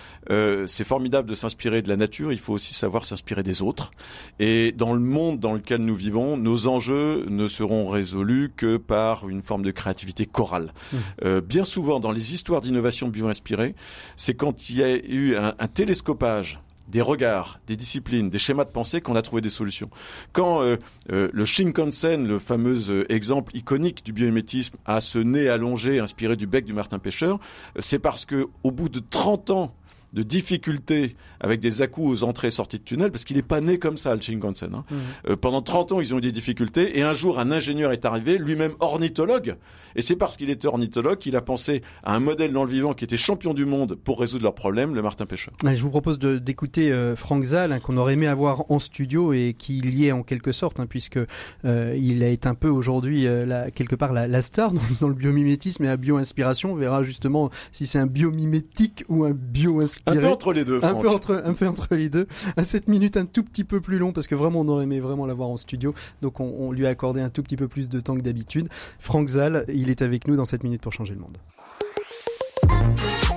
[0.67, 3.91] c'est formidable de s'inspirer de la nature, il faut aussi savoir s'inspirer des autres.
[4.39, 9.29] Et dans le monde dans lequel nous vivons, nos enjeux ne seront résolus que par
[9.29, 10.73] une forme de créativité chorale.
[10.93, 11.41] Mmh.
[11.41, 13.75] bien souvent dans les histoires d'innovation bio-inspirée,
[14.17, 18.71] c'est quand il y a eu un, télescopage des regards, des disciplines, des schémas de
[18.71, 19.89] pensée qu'on a trouvé des solutions.
[20.33, 20.77] Quand euh,
[21.13, 26.35] euh, le Shinkansen, le fameux euh, exemple iconique du biomimétisme, a ce nez allongé inspiré
[26.35, 27.39] du bec du martin pêcheur,
[27.79, 29.75] c'est parce que au bout de 30 ans
[30.13, 33.61] de difficultés avec des à aux entrées et sorties de tunnel, parce qu'il n'est pas
[33.61, 34.75] né comme ça, le Shinkansen.
[34.75, 34.85] Hein.
[34.91, 34.95] Mmh.
[35.31, 38.05] Euh, pendant 30 ans, ils ont eu des difficultés, et un jour, un ingénieur est
[38.05, 39.55] arrivé, lui-même ornithologue,
[39.97, 42.95] et c'est parce qu'il était ornithologue qu'il a pensé à un modèle dans le vivant
[42.95, 45.55] qui était champion du monde pour résoudre leurs problèmes, le martin pêcheur.
[45.65, 49.55] je vous propose d'écouter euh, Franck Zal, hein, qu'on aurait aimé avoir en studio et
[49.59, 51.19] qui y est en quelque sorte, hein, puisque
[51.65, 53.27] euh, il est un peu aujourd'hui
[53.75, 56.73] quelque part la, star dans, le biomimétisme et la bio-inspiration.
[56.73, 60.85] On verra justement si c'est un biomimétique ou un bio-inspiration un peu entre les deux.
[60.85, 62.27] Un peu entre, un peu entre les deux.
[62.57, 65.01] À 7 minutes, un tout petit peu plus long parce que vraiment on aurait aimé
[65.01, 65.95] vraiment l'avoir en studio.
[66.23, 68.69] Donc on, lui a accordé un tout petit peu plus de temps que d'habitude.
[68.99, 71.39] Franck Zal, il est avec nous dans 7 minutes pour changer le monde.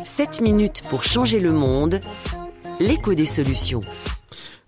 [0.03, 2.01] 7 minutes pour changer le monde.
[2.79, 3.81] L'écho des solutions.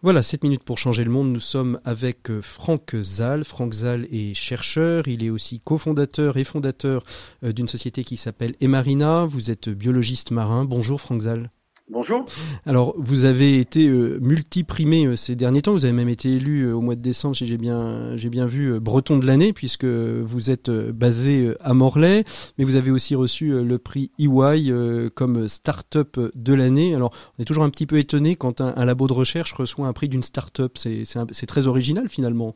[0.05, 1.31] Voilà, 7 minutes pour changer le monde.
[1.31, 3.43] Nous sommes avec euh, Franck Zal.
[3.43, 5.07] Franck Zal est chercheur.
[5.07, 7.03] Il est aussi cofondateur et fondateur
[7.43, 9.25] euh, d'une société qui s'appelle Emarina.
[9.25, 10.63] Vous êtes biologiste marin.
[10.63, 11.49] Bonjour Franck Zal.
[11.91, 12.25] Bonjour.
[12.65, 15.73] Alors, vous avez été euh, multiprimé euh, ces derniers temps.
[15.73, 18.47] Vous avez même été élu euh, au mois de décembre, si j'ai bien, j'ai bien
[18.47, 22.23] vu, Breton de l'année, puisque vous êtes basé à Morlaix.
[22.57, 24.73] Mais vous avez aussi reçu le prix EY
[25.13, 26.95] comme start-up de l'année.
[26.95, 29.93] Alors, on est toujours un petit peu étonné quand un, labo de recherche reçoit un
[29.93, 30.77] prix d'une start-up.
[30.77, 32.55] C'est très original finalement.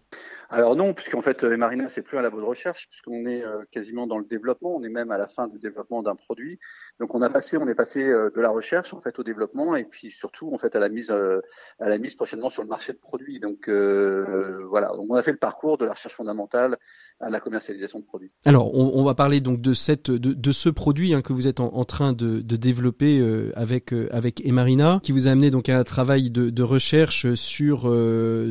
[0.51, 3.63] Alors non, puisqu'en fait, euh, Marina, c'est plus un labo de recherche, puisqu'on est euh,
[3.69, 6.57] quasiment dans le développement, on est même à la fin du développement d'un produit.
[6.99, 9.75] Donc on a passé, on est passé euh, de la recherche en fait au développement,
[9.75, 12.93] et puis surtout en fait à la mise, à la mise prochainement sur le marché
[12.93, 13.39] de produits.
[13.39, 16.77] Donc voilà, on a fait le parcours de la recherche fondamentale
[17.19, 18.33] à la commercialisation de produits.
[18.45, 21.59] Alors on, va parler donc de cette, de, de ce produit hein, que vous êtes
[21.59, 23.21] en, train de, de développer
[23.55, 27.81] avec avec Emarina, qui vous a amené donc à un travail de, de recherche sur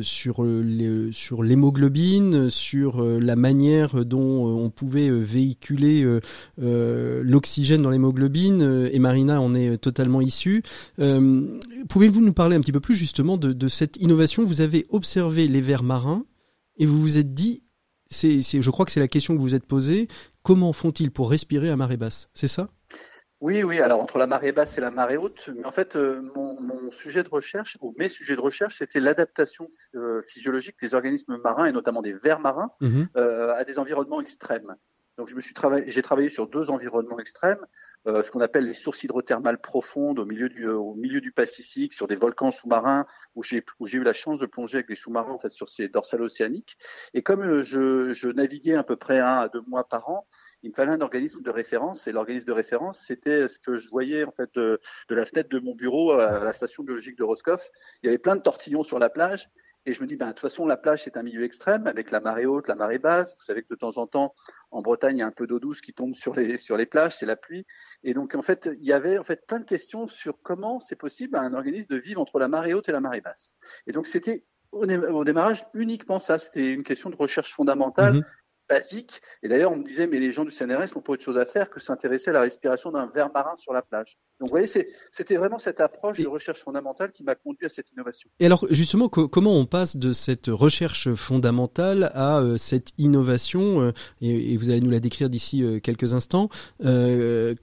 [0.01, 0.45] sur
[1.11, 1.88] sur l'hémoglobine
[2.49, 6.05] sur la manière dont on pouvait véhiculer
[6.57, 10.63] l'oxygène dans l'hémoglobine, et Marina en est totalement issue.
[10.97, 14.43] Pouvez-vous nous parler un petit peu plus justement de, cette innovation?
[14.43, 16.25] Vous avez observé les vers marins
[16.77, 17.63] et vous vous êtes dit,
[18.11, 20.07] je crois que c'est la question que vous vous êtes posée,
[20.43, 22.29] comment font-ils pour respirer à marée basse?
[22.33, 22.69] C'est ça?
[23.41, 23.79] Oui, oui.
[23.79, 26.91] Alors entre la marée basse et la marée haute, mais en fait, euh, mon, mon,
[26.91, 31.65] sujet de recherche ou mes sujets de recherche, c'était l'adaptation euh, physiologique des organismes marins
[31.65, 34.75] et notamment des vers marins mmh euh, à des environnements extrêmes.
[35.17, 37.65] Donc je me suis travaillé, j'ai travaillé sur deux environnements extrêmes.
[38.07, 41.33] Euh, ce qu'on appelle les sources hydrothermales profondes au milieu du, euh, au milieu du
[41.33, 45.33] Pacifique, sur des volcans sous-marins, où j'ai eu la chance de plonger avec des sous-marins
[45.33, 46.77] en fait sur ces dorsales océaniques.
[47.13, 50.25] Et comme euh, je, je, naviguais à peu près un à deux mois par an,
[50.63, 52.07] il me fallait un organisme de référence.
[52.07, 55.49] Et l'organisme de référence, c'était ce que je voyais en fait de, de, la fenêtre
[55.49, 57.69] de mon bureau à la station biologique de Roscoff.
[58.01, 59.49] Il y avait plein de tortillons sur la plage.
[59.85, 62.11] Et je me dis, ben, de toute façon, la plage, c'est un milieu extrême, avec
[62.11, 63.33] la marée haute, la marée basse.
[63.37, 64.33] Vous savez que de temps en temps,
[64.71, 66.85] en Bretagne, il y a un peu d'eau douce qui tombe sur les, sur les
[66.85, 67.65] plages, c'est la pluie.
[68.03, 70.97] Et donc, en fait, il y avait en fait plein de questions sur comment c'est
[70.97, 73.55] possible à un organisme de vivre entre la marée haute et la marée basse.
[73.87, 76.37] Et donc, c'était au, démarrage uniquement ça.
[76.39, 78.17] C'était une question de recherche fondamentale.
[78.17, 78.38] Mm-hmm
[78.69, 79.21] basique.
[79.43, 81.45] Et d'ailleurs, on me disait, mais les gens du CNRS n'ont pas autre chose à
[81.45, 84.17] faire que s'intéresser à la respiration d'un ver marin sur la plage.
[84.39, 84.67] Donc, vous voyez,
[85.11, 88.29] c'était vraiment cette approche de recherche fondamentale qui m'a conduit à cette innovation.
[88.39, 93.91] Et alors, justement, comment on passe de cette recherche fondamentale à euh, cette innovation euh,
[94.21, 96.49] et, vous allez nous la décrire d'ici euh, quelques instants.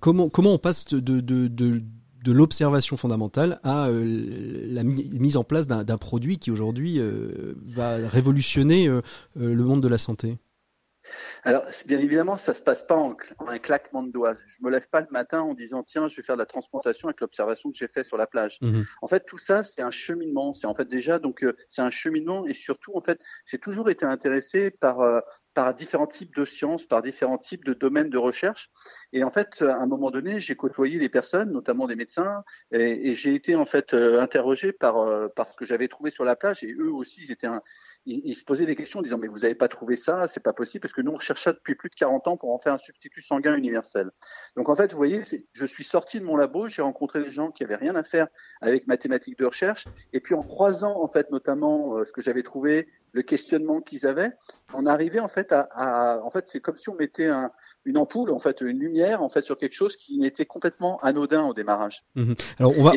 [0.01, 5.67] comment comment on passe de, de, de, de l'observation fondamentale à la mise en place
[5.67, 7.01] d'un produit qui aujourd'hui
[7.63, 8.89] va révolutionner
[9.37, 10.39] le monde de la santé?
[11.45, 13.17] Alors, bien évidemment, ça se passe pas en,
[13.47, 14.35] un claquement de doigts.
[14.47, 17.09] Je me lève pas le matin en disant tiens, je vais faire de la transplantation
[17.09, 18.59] avec l'observation que j'ai fait sur la plage.
[18.63, 18.85] Mhm.
[19.03, 20.53] En fait, tout ça, c'est un cheminement.
[20.53, 23.91] C'est en fait déjà donc euh, c'est un cheminement et surtout en fait, j'ai toujours
[23.91, 25.21] été intéressé par euh,
[25.55, 28.69] par différents types de sciences, par différents types de domaines de recherche.
[29.15, 33.09] Et en fait, à un moment donné, j'ai côtoyé des personnes, notamment des médecins, et,
[33.09, 34.97] et j'ai été en fait euh, interrogé par,
[35.33, 36.63] par ce que j'avais trouvé sur la plage.
[36.63, 37.63] Et eux aussi, ils étaient un,
[38.07, 40.53] il, se posait des questions en disant mais vous n'avez pas trouvé ça, c'est pas
[40.53, 42.75] possible parce que nous on cherche ça depuis plus de 40 ans pour en faire
[42.75, 44.11] un substitut sanguin universel.
[44.57, 47.51] Donc en fait vous voyez, je suis sorti de mon labo, j'ai rencontré des gens
[47.51, 48.29] qui avaient rien à faire
[48.61, 52.43] avec mathématiques de recherche et puis en croisant en fait notamment euh, ce que j'avais
[52.43, 54.33] trouvé, le questionnement qu'ils avaient,
[54.73, 57.51] on arrivait en fait à, en fait c'est comme si on mettait un,
[57.87, 61.45] une ampoule, en fait, une lumière, en fait, sur quelque chose qui n'était complètement anodin
[61.45, 62.05] au démarrage.
[62.17, 62.35] Mhm.
[62.59, 62.93] Alors, on va,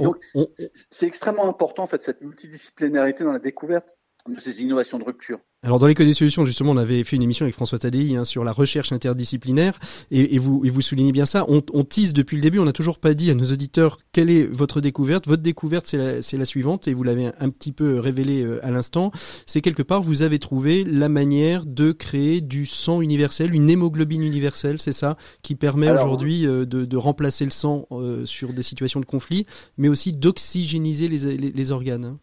[0.90, 4.00] c'est extrêmement important, en fait, cette multidisciplinarité dans la découverte
[4.36, 5.40] de ces innovations de rupture.
[5.62, 8.16] Alors dans les codes des solutions, justement, on avait fait une émission avec François Tadei
[8.16, 9.78] hein, sur la recherche interdisciplinaire,
[10.10, 11.46] et, et, vous, et vous soulignez bien ça.
[11.50, 14.30] On, on tease depuis le début, on n'a toujours pas dit à nos auditeurs quelle
[14.30, 15.28] est votre découverte?
[15.28, 18.72] Votre découverte, c'est la, la, suivante, et vous l'avez un, petit peu révélé euh, à
[18.72, 19.12] l'instant.
[19.46, 24.24] C'est quelque part, vous avez trouvé la manière de créer du sang universel, une hémoglobine
[24.24, 28.64] universelle, c'est ça, qui permet aujourd'hui euh, de, de, remplacer le sang euh, sur des
[28.64, 29.46] situations de conflit,
[29.78, 32.18] mais aussi d'oxygéniser les, les, les organes.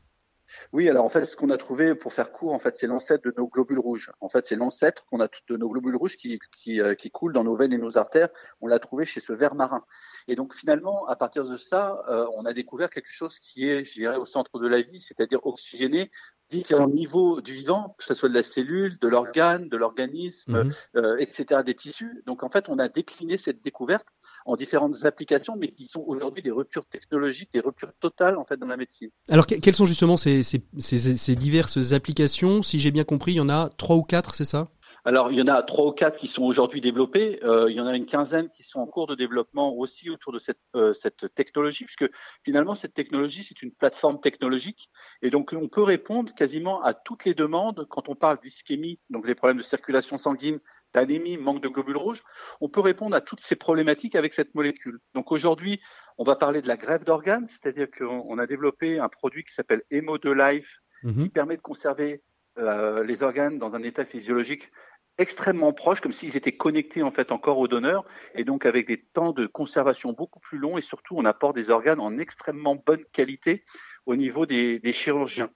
[0.72, 3.24] Oui, alors en fait, ce qu'on a trouvé, pour faire court, en fait, c'est l'ancêtre
[3.24, 4.10] de nos globules rouges.
[4.20, 7.32] En fait, c'est l'ancêtre qu'on a de nos globules rouges qui, qui, euh, qui coulent
[7.32, 8.28] dans nos veines et nos artères.
[8.60, 9.84] On l'a trouvé chez ce ver marin.
[10.28, 13.84] Et donc finalement, à partir de ça, euh, on a découvert quelque chose qui est,
[13.84, 16.10] je dirais, au centre de la vie, c'est-à-dire oxygéné
[16.50, 20.72] différents niveau du vivant, que ce soit de la cellule, de l'organe, de l'organisme, mhm.
[20.96, 22.22] euh, etc., des tissus.
[22.26, 24.06] Donc en fait, on a décliné cette découverte
[24.46, 28.56] en différentes applications, mais qui sont aujourd'hui des ruptures technologiques, des ruptures totales en fait
[28.56, 29.10] dans la médecine.
[29.28, 32.62] Alors quelles sont justement ces, ces, ces, ces diverses applications?
[32.62, 34.68] Si j'ai bien compris, il y en a trois ou quatre, c'est ça?
[35.04, 37.38] Alors, il y en a trois ou quatre qui sont aujourd'hui développés.
[37.44, 40.32] Euh, il y en a une quinzaine qui sont en cours de développement aussi autour
[40.32, 42.10] de cette, euh, cette technologie, puisque
[42.44, 44.90] finalement, cette technologie, c'est une plateforme technologique.
[45.22, 49.28] Et donc, on peut répondre quasiment à toutes les demandes quand on parle d'ischémie, donc
[49.28, 50.58] les problèmes de circulation sanguine,
[50.96, 52.22] d'anémie, manque de globules rouges,
[52.60, 54.98] on peut répondre à toutes ces problématiques avec cette molécule.
[55.14, 55.80] Donc aujourd'hui,
[56.16, 59.82] on va parler de la greffe d'organes, c'est-à-dire qu'on a développé un produit qui s'appelle
[59.90, 61.22] Hemo2 Life, mhm.
[61.22, 62.22] qui permet de conserver
[62.58, 64.70] euh, les organes dans un état physiologique
[65.18, 68.04] extrêmement proche, comme s'ils étaient connectés en fait encore au donneur,
[68.34, 71.70] et donc avec des temps de conservation beaucoup plus longs, et surtout on apporte des
[71.70, 73.64] organes en extrêmement bonne qualité
[74.06, 75.50] au niveau des chirurgiens.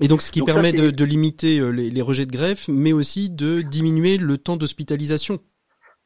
[0.00, 2.92] Et donc, ce qui permet de, de, limiter euh, les, les, rejets de greffe, mais
[2.92, 5.40] aussi de diminuer le temps d'hospitalisation.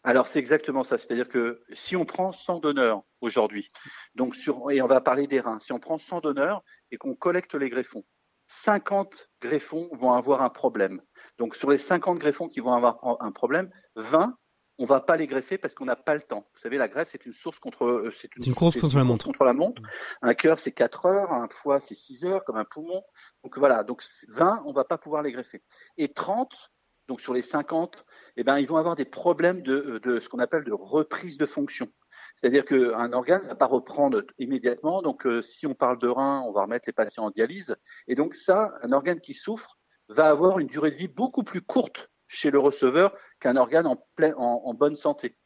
[0.04, 0.98] Alors, c'est exactement ça.
[0.98, 3.70] C'est-à-dire que si on prend 100 donneurs aujourd'hui,
[4.14, 7.14] donc sur, et on va parler des reins, si on prend 100 donneurs et qu'on
[7.14, 8.04] collecte les greffons,
[8.48, 11.00] 50 greffons vont avoir un problème.
[11.38, 14.36] Donc, sur les 50 greffons qui vont avoir un problème, 20
[14.82, 16.44] on va pas les greffer parce qu'on n'a pas le temps.
[16.54, 19.24] Vous savez, la greffe, c'est une source contre, euh, c'est une, course contre, la montre.
[19.24, 19.80] contre la montre.
[20.22, 23.04] Un cœur, c'est 4 heures, un foie, c'est 6 heures, comme un poumon.
[23.44, 25.62] Donc voilà, donc 20, on va pas pouvoir les greffer.
[25.98, 26.72] Et 30,
[27.06, 28.04] donc sur les 50,
[28.36, 31.46] eh ben, ils vont avoir des problèmes de, de ce qu'on appelle de reprise de
[31.46, 31.88] fonction.
[32.34, 35.00] C'est-à-dire qu'un organe ne va pas reprendre immédiatement.
[35.00, 37.76] Donc, euh, si on parle de rein, on va remettre les patients en dialyse.
[38.08, 41.60] Et donc, ça, un organe qui souffre va avoir une durée de vie beaucoup plus
[41.60, 45.36] courte chez le receveur qu'un organe en, plein, en, bonne santé.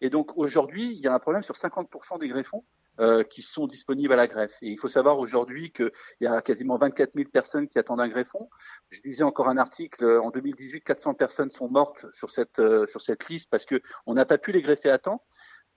[0.00, 2.64] Et donc, aujourd'hui, il y a un problème sur 50% des greffons
[3.00, 4.56] euh, qui sont disponibles à la greffe.
[4.62, 5.90] Et il faut savoir aujourd'hui qu'il
[6.20, 8.48] y a quasiment 24 000 personnes qui attendent un greffon.
[8.90, 13.00] Je disais encore un article en 2018, 400 personnes sont mortes sur cette euh, sur
[13.00, 15.24] cette liste parce que on n'a pas pu les greffer à temps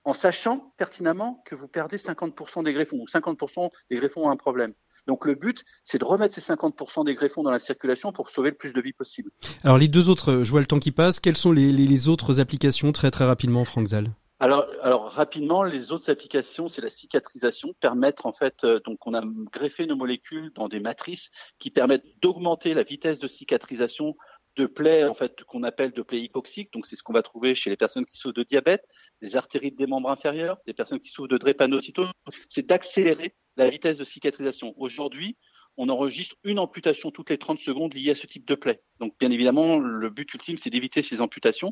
[0.04, 4.38] en sachant pertinemment que vous perdez 50% des greffons, ou 50% des greffons ont un
[4.38, 4.74] problème.
[5.08, 8.52] Donc le but, c'est de remettre ces 50% des greffons dans la circulation pour sauver
[8.52, 9.32] le plus de vies possible.
[9.64, 12.92] Alors les deux autres, je vois le temps qui passe, quelles sont les, autres applications
[12.92, 18.28] très très rapidement, Franck Zal alors, alors rapidement, les autres applications, c'est la cicatrisation, permettre
[18.28, 22.76] en fait, euh, donc on a greffé nos molécules dans des matrices qui permettent d'augmenter
[22.76, 24.16] la vitesse de cicatrisation
[24.58, 26.74] de plaies en fait qu'on appelle de plaies hypoxiques.
[26.74, 28.84] Donc c'est ce qu'on va trouver chez les personnes qui souffrent de diabète,
[29.22, 32.10] des artérites des membres inférieurs, des personnes qui souffrent de drépanocytose.
[32.50, 34.74] C'est d'accélérer la vitesse de cicatrisation.
[34.78, 35.38] Aujourd'hui,
[35.78, 38.82] on enregistre une amputation toutes les 30 secondes liée à ce type de plaie.
[39.00, 41.72] Donc bien évidemment, le but ultime, c'est d'éviter ces amputations.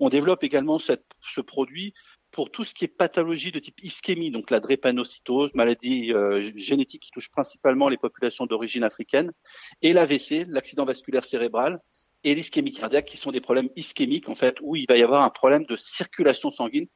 [0.00, 1.94] On développe également ce produit
[2.32, 7.02] pour tout ce qui est pathologie de type ischémie, donc la drépanocytose, maladie euh, génétique
[7.04, 9.32] qui touche principalement les populations d'origine africaine,
[9.80, 11.80] et l'AVC, l'accident vasculaire cérébral,
[12.26, 15.22] et l'ischémie cardiaque, qui sont des problèmes ischémiques, en fait, où il va y avoir
[15.22, 16.88] un problème de circulation sanguine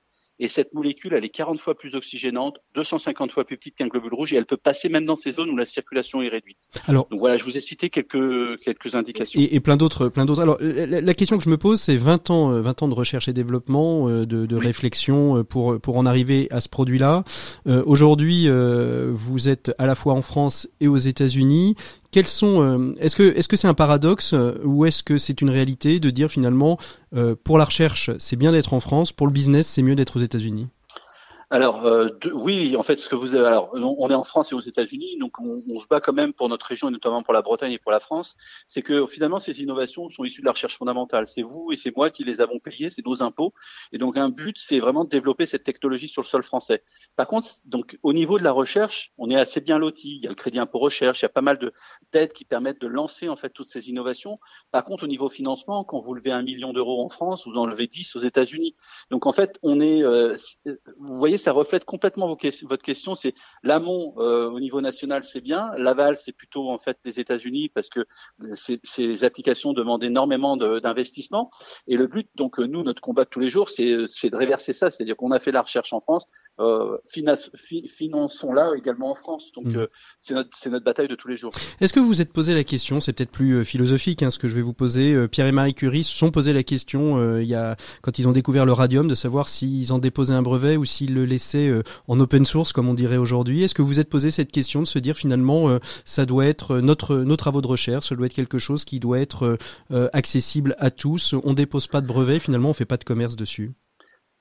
[0.43, 4.14] et cette molécule, elle est 40 fois plus oxygénante, 250 fois plus petite qu'un globule
[4.14, 6.57] rouge, et elle peut passer même dans ces zones où la circulation est réduite.
[6.89, 9.39] Alors, donc voilà, je vous ai cité quelques quelques indications.
[9.39, 10.41] Et, plein d'autres, plein d'autres.
[10.41, 13.28] Alors, la, question que je me pose, c'est 20 ans, 20 euh, ans de recherche
[13.28, 17.22] et développement, euh, de, réflexion euh, pour pour en arriver à ce produit-là.
[17.66, 21.76] Aujourd'hui, vous êtes à la fois en France et aux États-Unis.
[22.11, 25.41] Quels sont euh, Est-ce que est-ce que c'est un paradoxe euh, ou est-ce que c'est
[25.41, 26.79] une réalité de dire finalement
[27.15, 30.17] euh, pour la recherche c'est bien d'être en France, pour le business c'est mieux d'être
[30.17, 30.69] aux États-Unis?
[31.53, 34.55] Alors euh, oui, en fait, ce que vous avez, alors on est en France et
[34.55, 37.42] aux États-Unis, donc on, se bat quand même pour notre région et notamment pour la
[37.42, 38.36] Bretagne et pour la France.
[38.68, 41.26] C'est que finalement ces innovations sont issues de la recherche fondamentale.
[41.26, 43.53] C'est vous et c'est moi qui les avons payées, c'est nos impôts.
[43.90, 46.84] Et donc un but, c'est vraiment de développer cette technologie sur le sol français.
[47.16, 50.18] Par contre, donc au niveau de la recherche, on est assez bien loti.
[50.18, 51.72] Il y a le crédit impôt recherche, il y a pas mal de
[52.12, 54.38] d'aides qui permettent de lancer en fait toutes ces innovations.
[54.70, 57.66] Par contre, au niveau financement, quand vous levez un million d'euros en France, vous en
[57.66, 58.76] levez 10 aux États-Unis.
[59.11, 63.14] Donc en fait, on est, euh, vous voyez ça reflète complètement votre question.
[63.14, 65.72] C'est l'amont euh, au niveau national, c'est bien.
[65.76, 68.07] L'aval, c'est plutôt en fait les États-Unis parce que
[68.55, 71.51] ces, applications demandent énormément d'investissement.
[71.86, 74.91] Et le but, donc nous, notre combat de tous les jours, c'est de réverser ça.
[74.91, 76.26] C'est-à-dire qu'on a fait la recherche en France,
[76.61, 79.53] euh, finançons-la également en France.
[79.53, 79.76] Donc mmh.
[79.76, 79.86] euh,
[80.20, 81.53] c'est notre, notre bataille de tous les jours.
[81.80, 84.38] Est-ce que vous vous êtes posé la question C'est peut-être plus euh, philosophique hein, ce
[84.38, 85.28] que je vais vous poser.
[85.28, 88.32] Pierre et Marie Curie se sont posé la question il y a quand ils ont
[88.32, 91.83] découvert le radium de savoir s'ils en déposaient un brevet ou s'ils le laissaient euh,
[92.09, 93.62] en open source comme on dirait aujourd'hui.
[93.62, 96.76] Est-ce que vous êtes posé cette question de se dire finalement euh, ça doit être
[96.76, 99.59] euh, nos travaux de recherche, ça doit être quelque chose qui doit être
[100.12, 101.35] accessible à tous.
[101.45, 103.72] On dépose pas de brevet, finalement on fait pas de commerce dessus?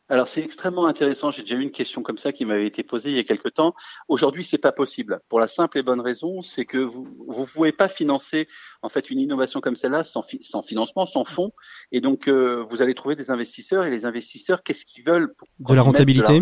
[0.10, 1.30] Alors c'est extrêmement intéressant.
[1.30, 3.48] J'ai déjà eu une question comme ça qui m'avait été posée il y a quelque
[3.50, 3.76] temps.
[4.08, 7.72] Aujourd'hui, c'est pas possible pour la simple et bonne raison, c'est que vous vous pouvez
[7.72, 8.48] pas financer
[8.82, 11.52] en fait une innovation comme celle-là sans, sans financement, sans fonds.
[11.92, 15.48] Et donc euh, vous allez trouver des investisseurs et les investisseurs, qu'est-ce qu'ils veulent pour,
[15.60, 16.42] De la rentabilité.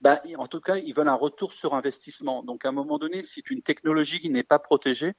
[0.00, 2.42] bah, en tout cas, ils veulent un retour sur investissement.
[2.42, 5.12] Donc à un moment donné, si c'est une technologie qui n'est pas protégée,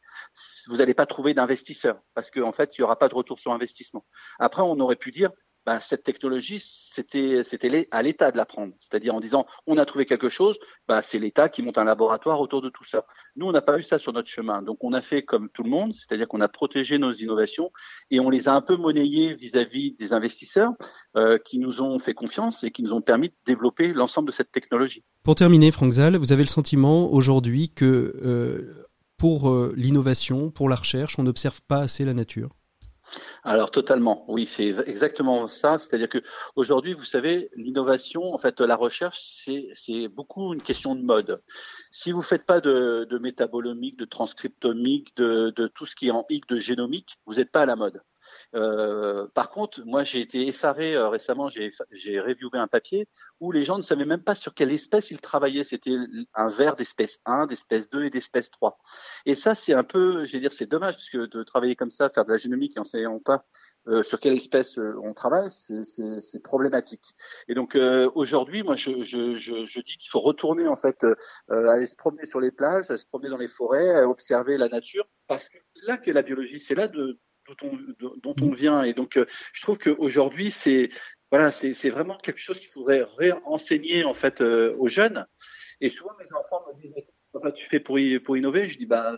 [0.67, 3.37] vous n'allez pas trouver d'investisseurs parce qu'en en fait, il y aura pas de retour
[3.37, 4.05] sur investissement.
[4.39, 5.29] Après, on aurait pu dire
[5.65, 8.73] bah, cette technologie, c'était à l'État de la prendre.
[8.79, 12.39] C'est-à-dire en disant, on a trouvé quelque chose, bah, c'est l'État qui monte un laboratoire
[12.39, 13.05] autour de tout ça.
[13.35, 14.61] Nous, on n'a pas eu ça sur notre chemin.
[14.61, 17.71] Donc, on a fait comme tout le monde, c'est-à-dire qu'on a protégé nos innovations
[18.11, 20.73] et on les a un peu monnayées vis-à-vis des investisseurs
[21.15, 24.33] euh, qui nous ont fait confiance et qui nous ont permis de développer l'ensemble de
[24.33, 25.03] cette technologie.
[25.23, 27.85] Pour terminer, Franck Zal, vous avez le sentiment aujourd'hui que
[28.23, 28.85] euh,
[29.17, 32.49] pour euh, l'innovation, pour la recherche, on n'observe pas assez la nature?
[33.43, 35.77] Alors totalement, oui, c'est exactement ça.
[35.77, 36.21] C'est-à-dire que
[36.55, 39.19] aujourd'hui, vous savez, l'innovation, en fait, la recherche,
[39.73, 41.41] c'est beaucoup une question de mode.
[41.91, 46.11] Si vous faites pas de, de métabolomique, de transcriptomique, de, de tout ce qui est
[46.11, 48.01] en hic, de génomique, vous n'êtes pas à la mode.
[48.55, 51.49] Euh, par contre, moi, j'ai été effaré euh, récemment.
[51.49, 53.07] J'ai reviewé un papier
[53.39, 55.65] où les gens ne savaient même pas sur quelle espèce ils travaillaient.
[55.65, 55.95] C'était
[56.33, 58.77] un ver d'espèce 1, d'espèce 2 et d'espèce 3.
[59.25, 61.91] Et ça, c'est un peu, je vais dire, c'est dommage parce que de travailler comme
[61.91, 63.45] ça, faire de la génomique et en sachant pas
[63.87, 67.13] euh, sur quelle espèce euh, on travaille, c'est problématique.
[67.47, 67.77] Et donc
[68.15, 71.05] aujourd'hui, moi, je, je, je, je dis qu'il faut retourner en fait,
[71.49, 75.07] aller se promener sur les plages, aller se promener dans les forêts, observer la nature,
[75.27, 77.69] parce que là que la biologie, c'est là de dont
[78.01, 78.83] on, dont on vient.
[78.83, 79.19] Et donc,
[79.53, 80.89] je trouve qu'aujourd'hui, c'est
[81.31, 85.25] voilà, c'est vraiment quelque chose qu'il faudrait réenseigner en fait aux jeunes.
[85.81, 86.93] Et souvent, mes enfants me disent
[87.33, 88.67] Papa, tu fais pour, pour innover?
[88.67, 89.17] Je dis bah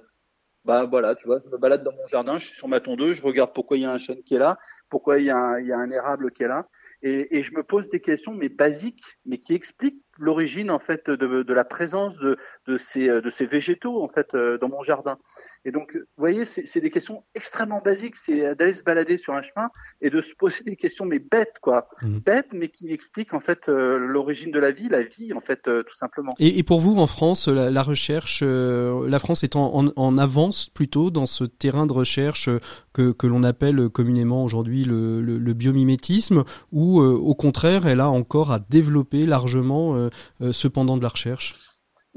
[0.68, 3.16] bah voilà, tu vois, je me balade dans mon jardin, je suis sur ma tondeuse,
[3.18, 4.58] je regarde pourquoi il y a un chêne qui est là,
[4.90, 6.68] pourquoi il y a un, il y a un érable qui est là,
[7.02, 11.10] et, et, je me pose des questions mais basiques, mais qui expliquent l'origine en fait
[11.10, 12.38] de, de, la présence de,
[12.68, 15.18] de, ces, de ces végétaux en fait euh, dans mon jardin.
[15.66, 18.16] Et donc, vous voyez, c'est des questions extrêmement basiques.
[18.16, 19.70] C'est d'aller se balader sur un chemin
[20.02, 22.18] et de se poser des questions mais bêtes quoi, mmh.
[22.20, 25.68] bêtes mais qui expliquent en fait euh, l'origine de la vie, la vie en fait
[25.68, 26.34] euh, tout simplement.
[26.40, 30.18] Et, et, pour vous en France, la, la recherche, la France est en, en, en,
[30.18, 32.50] avance plutôt dans ce terrain de recherche
[32.94, 38.10] que, que l'on appelle communément aujourd'hui le, le, le, biomimétisme, ou au contraire, elle a
[38.10, 40.07] encore à développer largement euh, euh,
[40.52, 41.56] cependant de la recherche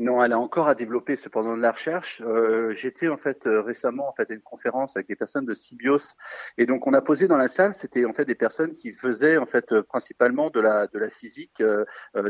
[0.01, 2.23] non, elle a encore à développer cependant de la recherche.
[2.25, 6.15] Euh, J'étais en fait récemment en fait à une conférence avec des personnes de Sibios
[6.57, 9.37] et donc on a posé dans la salle, c'était en fait des personnes qui faisaient
[9.37, 11.63] en fait principalement de la de la physique,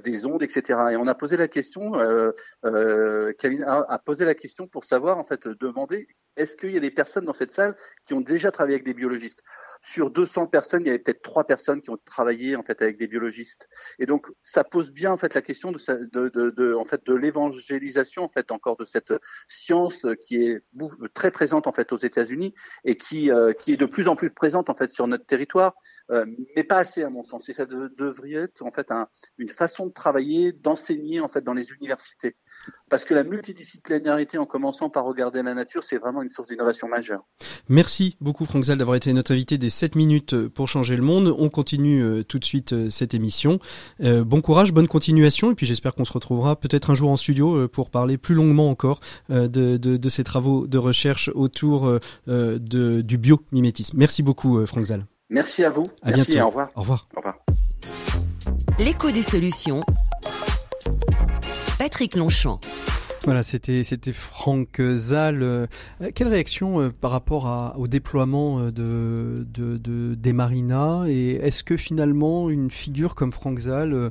[0.02, 0.80] des ondes, etc.
[0.90, 2.32] Et on a posé la question, euh,
[2.64, 7.24] a posé la question pour savoir en fait demander est-ce qu'il y a des personnes
[7.24, 9.42] dans cette salle qui ont déjà travaillé avec des biologistes?
[9.82, 12.98] Sur 200 personnes, il y avait peut-être trois personnes qui ont travaillé en fait avec
[12.98, 13.68] des biologistes.
[13.98, 18.24] Et donc, ça pose bien en fait la question de, de, en fait de l'évangélisation
[18.24, 19.14] en fait encore de cette
[19.48, 20.62] science qui est
[21.14, 22.54] très présente en fait aux États-Unis
[22.84, 25.74] et qui euh, qui est de plus en plus présente en fait sur notre territoire,
[26.10, 26.26] euh,
[26.56, 27.48] mais pas assez à mon sens.
[27.48, 29.08] Et ça devrait être en fait un,
[29.38, 32.36] une façon de travailler, d'enseigner en fait dans les universités,
[32.90, 36.88] parce que la multidisciplinarité en commençant par regarder la nature, c'est vraiment une source d'innovation
[36.88, 37.24] majeure.
[37.68, 41.34] Merci beaucoup Franck Zal d'avoir été notre invité des 7 minutes pour changer le monde.
[41.38, 43.60] On continue euh, tout de suite euh, cette émission.
[44.02, 47.16] Euh, bon courage, bonne continuation et puis j'espère qu'on se retrouvera peut-être un jour en
[47.16, 53.00] studio pour parler plus longuement encore de, de, de ces travaux de recherche autour de,
[53.00, 53.96] du biomimétisme.
[53.96, 55.06] Merci beaucoup Franck Zal.
[55.28, 55.86] Merci à vous.
[56.02, 56.46] À Merci bientôt.
[56.46, 56.70] au revoir.
[56.74, 57.08] Au revoir.
[57.14, 57.38] Au revoir.
[58.78, 59.80] L'écho des solutions.
[61.80, 62.60] Patrick Longchamp.
[63.24, 65.42] Voilà, c'était c'était Franck Zal.
[65.42, 65.66] Euh,
[66.14, 71.06] quelle réaction euh, par rapport à, au déploiement euh, de, de, de des marinas?
[71.08, 74.10] Et est-ce que finalement une figure comme Franck Zal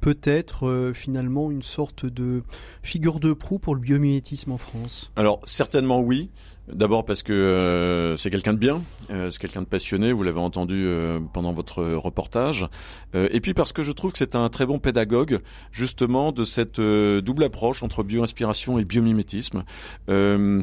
[0.00, 2.42] peut être finalement une sorte de
[2.82, 5.10] figure de proue pour le biomimétisme en France?
[5.16, 6.28] Alors certainement oui.
[6.72, 10.40] D'abord parce que euh, c'est quelqu'un de bien, euh, c'est quelqu'un de passionné, vous l'avez
[10.40, 12.66] entendu euh, pendant votre reportage.
[13.14, 15.40] et puis parce que je trouve que c'est un très bon pédagogue
[15.70, 19.62] justement de cette double approche entre bioinspiration et biomimétisme.
[20.08, 20.62] On,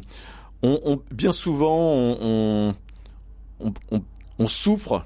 [0.62, 2.74] on, bien souvent, on,
[3.60, 5.06] on souffre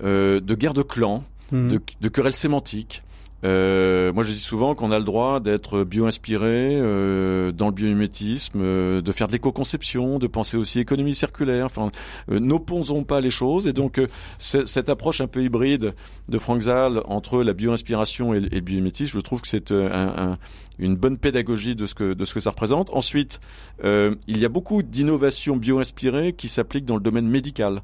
[0.00, 1.68] de guerres de clans, mmh.
[1.68, 3.02] de, de querelles sémantiques.
[3.44, 8.60] Euh, moi, je dis souvent qu'on a le droit d'être bio-inspiré euh, dans le biomimétisme,
[8.60, 11.66] euh, de faire de l'éco-conception, de penser aussi économie circulaire.
[11.66, 11.90] Enfin,
[12.30, 13.66] euh, n'opposons pas les choses.
[13.66, 14.08] Et donc, euh,
[14.38, 15.94] cette approche un peu hybride
[16.28, 19.86] de Frank Zal entre la bio-inspiration et, et, le biomimétisme, je trouve que c'est un,
[19.86, 20.38] un,
[20.78, 22.90] une bonne pédagogie de ce que de ce que ça représente.
[22.92, 23.40] Ensuite,
[23.84, 27.82] il y a beaucoup d'innovations bio-inspirées qui s'appliquent dans le domaine médical.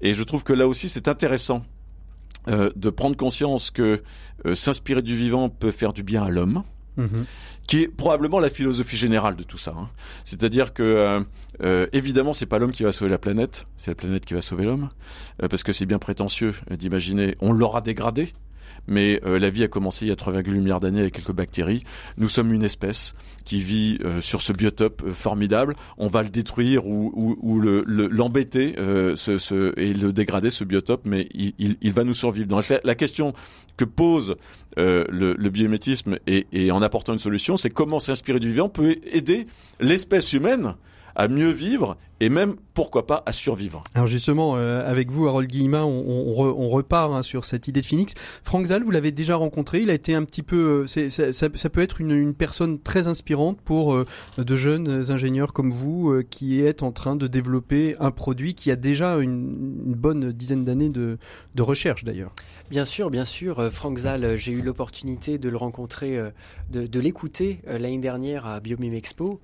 [0.00, 1.62] Et je trouve que là aussi, c'est intéressant
[2.48, 4.02] euh, de prendre conscience que
[4.46, 6.64] euh, s'inspirer du vivant peut faire du bien à l'homme,
[6.96, 7.24] mhm.
[7.68, 9.72] qui est probablement la philosophie générale de tout ça.
[9.76, 9.88] Hein.
[10.24, 11.20] C'est-à-dire que euh,
[11.62, 14.40] euh, évidemment, c'est pas l'homme qui va sauver la planète, c'est la planète qui va
[14.40, 14.88] sauver l'homme,
[15.48, 18.32] parce que c'est bien prétentieux d'imaginer on l'aura dégradé
[18.86, 21.84] mais euh, la vie a commencé il y a 3,8 milliards d'années avec quelques bactéries.
[22.18, 23.14] Nous sommes une espèce
[23.44, 25.76] qui vit euh, sur ce biotope euh, formidable.
[25.98, 30.64] On va le détruire ou, ou, ou l'embêter le, ce, ce, et le dégrader, ce
[30.64, 32.46] biotope, mais il, il, il va nous survivre.
[32.46, 33.32] Donc la, la question
[33.76, 34.36] que pose
[34.76, 38.96] le, le biométisme et, et en apportant une solution, c'est comment s'inspirer du vivant peut
[39.12, 39.46] aider
[39.80, 40.74] l'espèce humaine
[41.14, 43.82] à mieux vivre et même, pourquoi pas, à survivre.
[43.96, 47.80] Alors justement, euh, avec vous, Harold Guillemin, on, on, on repart hein, sur cette idée
[47.80, 48.14] de Phoenix.
[48.44, 50.84] Franck Zal, vous l'avez déjà rencontré, il a été un petit peu...
[50.84, 54.06] Euh, ça, ça, ça, peut être une, une, personne très inspirante pour euh,
[54.38, 58.70] de jeunes ingénieurs comme vous euh, qui est en train de développer un produit qui
[58.70, 61.18] a déjà une, une bonne dizaine d'années de,
[61.56, 62.32] de recherche d'ailleurs.
[62.70, 63.68] Bien sûr, bien sûr.
[63.72, 66.18] Franck Zal, j'ai eu l'opportunité de le rencontrer,
[66.70, 69.40] de, de l'écouter l'année dernière à Biomim Expo.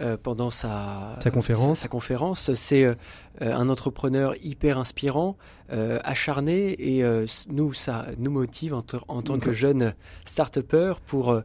[0.00, 1.78] Euh, pendant sa, sa conférence.
[1.78, 2.54] Sa, sa conférence.
[2.54, 2.94] C'est euh,
[3.40, 5.36] un entrepreneur hyper inspirant,
[5.70, 7.04] euh, acharné, et
[7.50, 11.38] nous, ça nous motive en, en tant que jeunes start-upers pour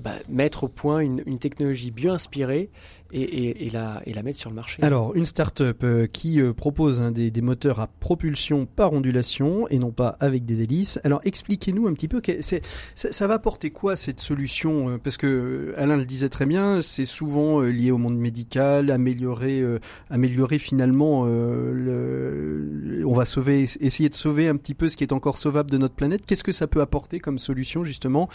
[0.00, 2.70] bah, mettre au point une, une technologie bien inspirée
[3.12, 4.82] et, la, et, la, mettre sur le marché.
[4.82, 9.78] Alors, une start-up euh, qui euh, propose hein, des, moteurs à propulsion par ondulation et
[9.78, 11.00] non pas avec des hélices.
[11.04, 12.58] Alors, expliquez-nous un petit peu, ça,
[12.94, 17.06] ça, va apporter quoi cette solution euh, Parce que Alain le disait très bien, c'est
[17.06, 19.64] souvent lié au monde médical, améliorer,
[20.10, 25.12] améliorer finalement, le, on va sauver, essayer de sauver un petit peu ce qui est
[25.12, 26.26] encore sauvable de notre planète.
[26.26, 28.28] Qu'est-ce que ça peut apporter comme solution justement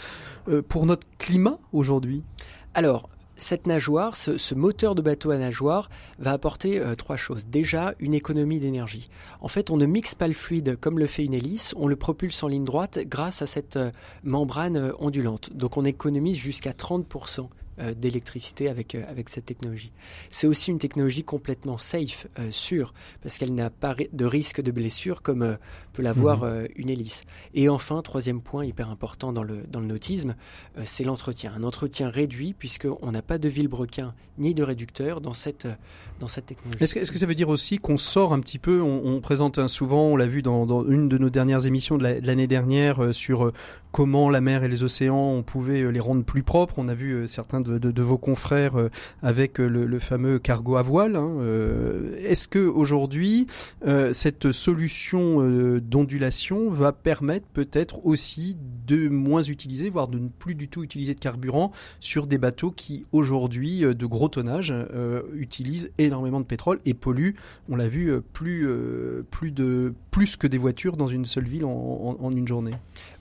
[0.68, 2.22] pour notre climat aujourd'hui?
[2.74, 7.46] Alors, cette nageoire, ce, moteur de bateau à nageoire va apporter euh, trois choses.
[7.46, 9.08] Déjà, une économie d'énergie.
[9.40, 11.96] En fait, on ne mixe pas le fluide comme le fait une hélice, on le
[11.96, 13.90] propulse en ligne droite grâce à cette euh,
[14.22, 15.50] membrane euh, ondulante.
[15.54, 17.44] Donc on économise jusqu'à 30% euh,
[17.94, 19.92] d'électricité avec, euh, avec cette technologie.
[20.30, 24.70] C'est aussi une technologie complètement safe, euh, sûre, parce qu'elle n'a pas de risque de
[24.70, 25.56] blessure comme
[25.92, 26.68] peut l'avoir mhm.
[26.76, 27.22] une hélice.
[27.54, 30.34] Et enfin, troisième point hyper important dans le, dans le nautisme,
[30.84, 31.52] c'est l'entretien.
[31.54, 35.68] Un entretien réduit puisqu'on n'a pas de vilebrequin ni de réducteur dans cette,
[36.18, 36.82] dans cette technologie.
[36.82, 39.68] Est-ce que, est que, ça veut dire aussi qu'on sort un petit peu, on, présente
[39.68, 43.52] souvent, on l'a vu dans, dans, une de nos dernières émissions de l'année dernière sur
[43.92, 46.74] comment la mer et les océans, on pouvait les rendre plus propres.
[46.78, 48.90] On a vu certains de, vos confrères euh,
[49.22, 51.16] avec euh, le, fameux cargo à voile.
[51.16, 53.46] Hein, euh, est-ce que aujourd'hui
[54.12, 55.40] cette solution
[55.78, 58.56] d'ondulation va permettre peut-être aussi
[58.86, 62.70] de moins utiliser, voire de ne plus du tout utiliser de carburant sur des bateaux
[62.70, 64.74] qui aujourd'hui de gros tonnage
[65.34, 67.34] utilisent énormément de pétrole et polluent,
[67.68, 68.68] on l'a vu, plus
[69.30, 72.74] plus de plus que des voitures dans une seule ville en une journée?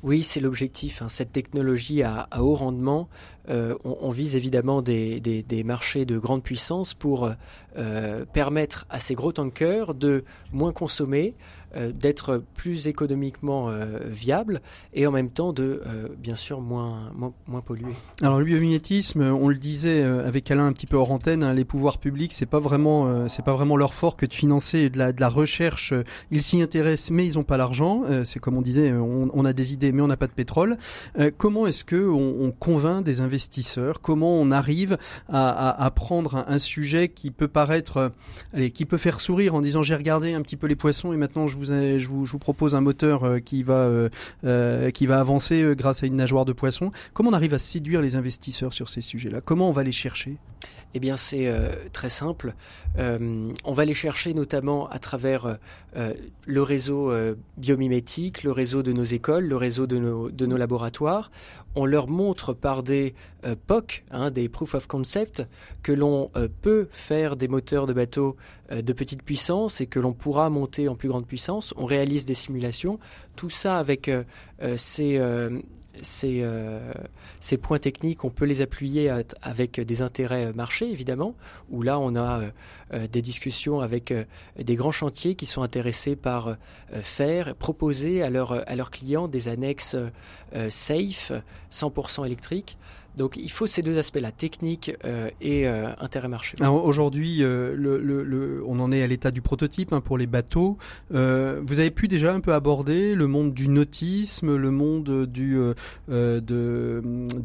[0.04, 1.02] Oui, c'est l'objectif.
[1.02, 1.08] Hein.
[1.08, 3.08] Cette technologie à, haut rendement,
[3.48, 7.32] euh, on, vise évidemment des, marchés de grande puissance pour
[7.78, 14.62] euh, permettre à ces gros tankers de moins consommer, euh, d'être plus économiquement euh, viable
[14.94, 17.12] et en même temps de, euh, bien sûr, moins,
[17.48, 17.94] moins, polluer.
[18.22, 21.66] Alors le biomimétisme, on le disait avec Alain un petit peu hors antenne, hein, les
[21.66, 25.12] pouvoirs publics, c'est pas vraiment, c'est pas vraiment leur fort que de financer de la,
[25.14, 25.94] de la recherche.
[26.32, 28.04] Ils s'y intéressent, mais ils n'ont pas l'argent.
[28.24, 30.78] c'est comme on disait, on, a des idées, mais on n'a pas de pétrole.
[31.38, 34.02] comment est-ce que on, convainc des investisseurs?
[34.02, 34.98] Comment on arrive
[35.30, 38.12] à, à, prendre un, un, sujet qui peut paraître,
[38.54, 41.18] allez, qui peut faire sourire en disant j'ai regardé un petit peu les poissons et
[41.18, 44.10] maintenant je vous je vous, propose un moteur euh, qui va, euh,
[44.44, 46.92] euh, qui va avancer grâce à une nageoire de poisson.
[47.14, 49.42] Comment on arrive à séduire les investisseurs sur ces sujets-là?
[49.42, 50.38] Comment on va les chercher?
[50.94, 51.52] Eh bien, c'est
[51.92, 52.54] très simple.
[52.98, 55.58] on va les chercher notamment à travers
[55.96, 57.12] le réseau
[57.58, 61.32] biomimétique, le réseau de nos écoles, le réseau de nos, de nos laboratoires
[61.76, 63.14] on leur montre par des
[63.46, 65.48] euh, POC, hein, des proof of concept,
[65.82, 68.36] que l'on euh, peut faire des moteurs de bateau
[68.72, 71.74] euh, de petite puissance et que l'on pourra monter en plus grande puissance.
[71.78, 73.00] On réalise des simulations.
[73.36, 74.12] Tout ça avec
[74.78, 75.20] ces,
[76.02, 76.46] ces,
[77.40, 81.36] ces, points techniques, on peut les appuyer avec des intérêts marchés, évidemment,
[81.70, 82.42] où là, on a
[83.12, 84.14] des discussions avec
[84.58, 86.58] des grands chantiers qui sont intéressés par
[87.02, 89.96] faire, proposer à, à leurs clients des annexes
[90.70, 91.32] safe,
[91.72, 92.78] 100% électrique.
[93.18, 96.58] Donc il faut ces deux aspects-là, technique euh, et euh, intérêt marché.
[96.62, 100.78] Aujourd'hui, euh, on en est à l'état du prototype hein, pour les bateaux.
[101.10, 105.76] vous avez pu déjà un peu aborder le monde du nautisme, le monde de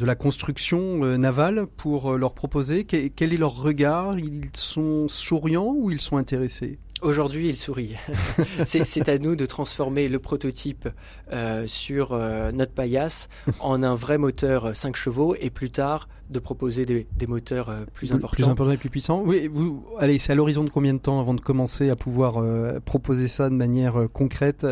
[0.01, 2.85] la construction navale pour leur proposer.
[2.85, 4.19] quel est leur regard?
[4.19, 6.79] Ils sont souriants ou ils sont intéressés?
[7.01, 7.95] Aujourd'hui, il sourit.
[8.65, 10.89] c'est à nous de transformer le prototype
[11.33, 13.29] euh, sur euh, notre paillasse
[13.61, 18.13] en un vrai moteur 5 chevaux et plus tard de proposer des, moteurs euh, plus
[18.13, 18.35] importants.
[18.35, 19.23] Plus importants et plus puissants.
[19.25, 22.43] Oui, vous, allez, c'est à l'horizon de combien de temps avant de commencer à pouvoir
[22.85, 24.67] proposer ça de manière concrète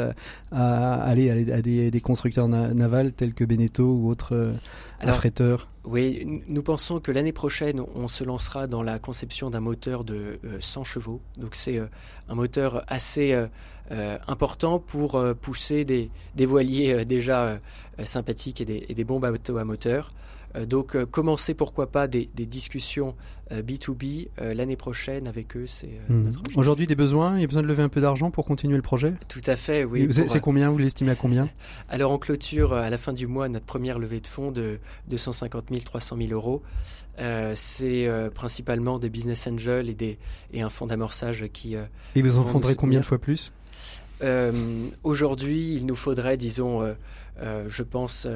[0.53, 4.53] à, aller à, des, constructeurs navals tels que Beneteau ou autres
[5.01, 5.69] affréteurs?
[5.87, 10.41] oui, nous pensons que l'année prochaine, on se lancera dans la conception d'un moteur de
[10.59, 11.21] 100 chevaux.
[11.37, 11.81] Donc c'est
[12.29, 13.47] un moteur assez euh,
[13.93, 16.11] euh, important pour euh, pousser des,
[16.45, 17.61] voiliers déjà
[18.05, 20.13] sympathiques et des, et des bons bateaux à moteur.
[20.57, 23.15] Euh, donc euh, commencer pourquoi pas des, discussions
[23.51, 26.31] B2B euh, l'année prochaine avec eux, c'est hmm.
[26.57, 28.83] Aujourd'hui des besoins, il y a besoin de lever un peu d'argent pour continuer le
[28.83, 29.15] projet?
[29.29, 30.09] Tout à fait, oui.
[30.11, 31.49] C'est combien Vous l'estimez à combien?
[31.89, 34.79] Alors on clôture à la fin du mois notre première levée de fonds de
[35.09, 36.63] 250 000, 300 000 euros.
[37.55, 40.19] c'est principalement des business angels et, des,
[40.53, 41.75] et un fonds d'amorçage qui...
[41.75, 43.53] et vous en fonderez combien de fois plus?
[45.05, 46.95] Aujourd'hui, il nous faudrait, disons,
[47.41, 48.27] je pense,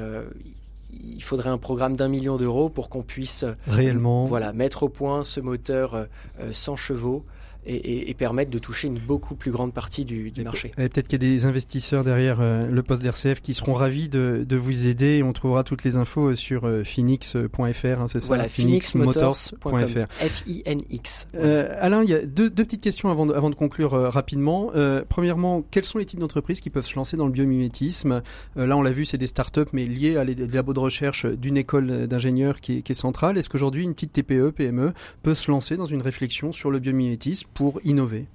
[0.93, 4.25] il faudrait un programme d'un million d'euros pour qu'on puisse réellement.
[4.25, 6.07] voilà, mettre au point ce moteur
[6.51, 7.25] 100 euh, chevaux
[7.65, 10.71] et, et, permettre de toucher une beaucoup plus grande partie du, du marché.
[10.77, 14.09] Et peut-être qu'il y a des investisseurs derrière euh, le poste d'RCF qui seront ravis
[14.09, 15.17] de, de, vous aider.
[15.17, 20.07] Et on trouvera toutes les infos sur euh, phoenix.fr, hein, c'est ça Voilà, phoenixmotors.fr.
[20.09, 21.27] F-I-N-X.
[21.35, 24.09] Euh, Alain, il y a deux, deux petites questions avant de, avant de conclure euh,
[24.09, 24.71] rapidement.
[24.75, 28.21] Euh, premièrement, quels sont les types d'entreprises qui peuvent se lancer dans le biomimétisme?
[28.55, 31.57] Là, on l'a vu, c'est des startups, mais liées à des labos de recherche d'une
[31.57, 33.37] école d'ingénieurs qui, qui est centrale.
[33.37, 34.93] Est-ce qu'aujourd'hui, une petite TPE, PME
[35.23, 37.50] peut se lancer dans une réflexion sur le biomimétisme?
[37.53, 38.25] Pour innover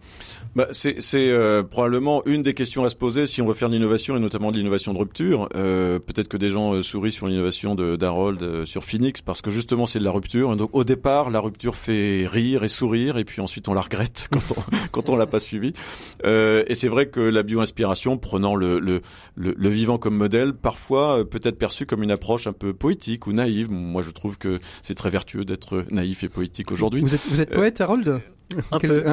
[0.55, 3.75] bah, C'est euh, probablement une des questions à se poser si on veut faire de
[3.75, 5.49] l'innovation et notamment de l'innovation de rupture.
[5.55, 9.87] Euh, Peut-être que des gens euh, sourient sur l'innovation d'Harold sur Phoenix parce que justement
[9.87, 10.53] c'est de la rupture.
[10.53, 13.81] Et donc au départ, la rupture fait rire et sourire et puis ensuite on la
[13.81, 14.63] regrette quand on
[14.93, 15.73] quand on l'a pas suivi.
[16.25, 19.01] Et c'est vrai que la bio-inspiration, prenant le, le,
[19.35, 23.27] le, le, vivant comme modèle, parfois peut être perçue comme une approche un peu poétique
[23.27, 23.71] ou naïve.
[23.71, 27.01] Moi, je trouve que c'est très vertueux d'être naïf et poétique aujourd'hui.
[27.01, 28.21] Vous êtes, vous êtes poète, Harold?
[28.73, 29.05] Un peu.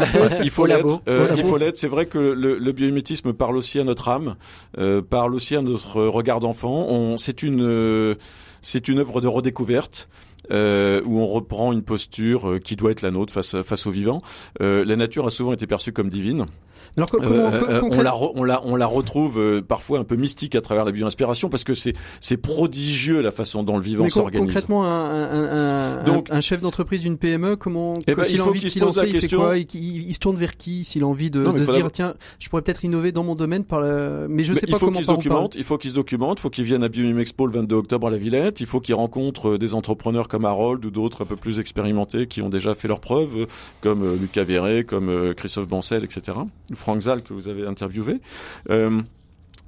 [0.43, 1.01] il faut l'être.
[1.07, 1.77] Euh, il faut l'être.
[1.77, 4.35] C'est vrai que le, le biomimétisme parle aussi à notre âme,
[4.77, 6.87] euh, parle aussi à notre regard d'enfant.
[6.89, 8.15] On, c'est une, euh,
[8.61, 10.09] c'est une œuvre de redécouverte.
[10.51, 14.21] Euh, où on reprend une posture qui doit être la nôtre face face au vivant.
[14.59, 16.47] la nature a souvent été perçue comme divine.
[16.95, 20.53] Alors, comment, euh, on, la on, la, on la retrouve euh, parfois un peu mystique
[20.53, 24.45] à travers la bio-inspiration parce que c'est c'est prodigieux la façon dont le vivant s'organise.
[24.45, 28.45] Concrètement, un, un, un, Donc, un chef d'entreprise d'une PME, comment eh ben, s'il a
[28.45, 31.07] envie de se lancer, il fait quoi il, il, se tourne vers qui S'il a
[31.07, 33.79] envie de, non, de se dire tiens, je pourrais peut-être innover dans mon domaine par
[33.79, 34.27] la...
[34.29, 35.55] mais je sais mais pas comment il faut qu'il se documente.
[35.55, 36.39] Il faut qu'il se documente.
[36.39, 38.59] Il faut qu'il vienne à Biomim Expo le 22 octobre à la Villette.
[38.61, 42.27] Il faut qu'il rencontre euh, des entrepreneurs comme Harold ou d'autres un peu plus expérimentés
[42.27, 43.47] qui ont déjà fait leurs preuves,
[43.81, 46.37] comme Lucas Verret, comme Christophe Bancel, etc.
[46.83, 48.19] Franck Zal que vous avez interviewé.
[48.69, 49.01] Euh,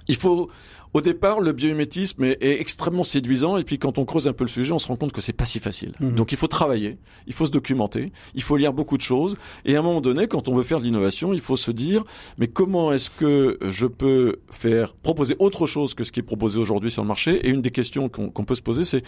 [0.07, 0.49] il faut
[0.95, 4.45] au départ, le biomimétisme est, est, extrêmement séduisant, et puis quand on creuse un peu
[4.45, 5.91] le sujet, on se rend compte que c'est pas si facile.
[5.99, 6.11] Mmh.
[6.11, 6.97] Donc il faut travailler,
[7.27, 9.35] il faut se documenter, il faut lire beaucoup de choses,
[9.65, 12.05] et à un moment donné, quand on veut faire de l'innovation, il faut se dire,
[12.37, 16.59] mais comment est-ce que je peux faire proposer autre chose que ce qui est proposé
[16.59, 17.45] aujourd'hui sur le marché?
[17.45, 19.03] Et une des questions qu'on qu peut se poser, c'est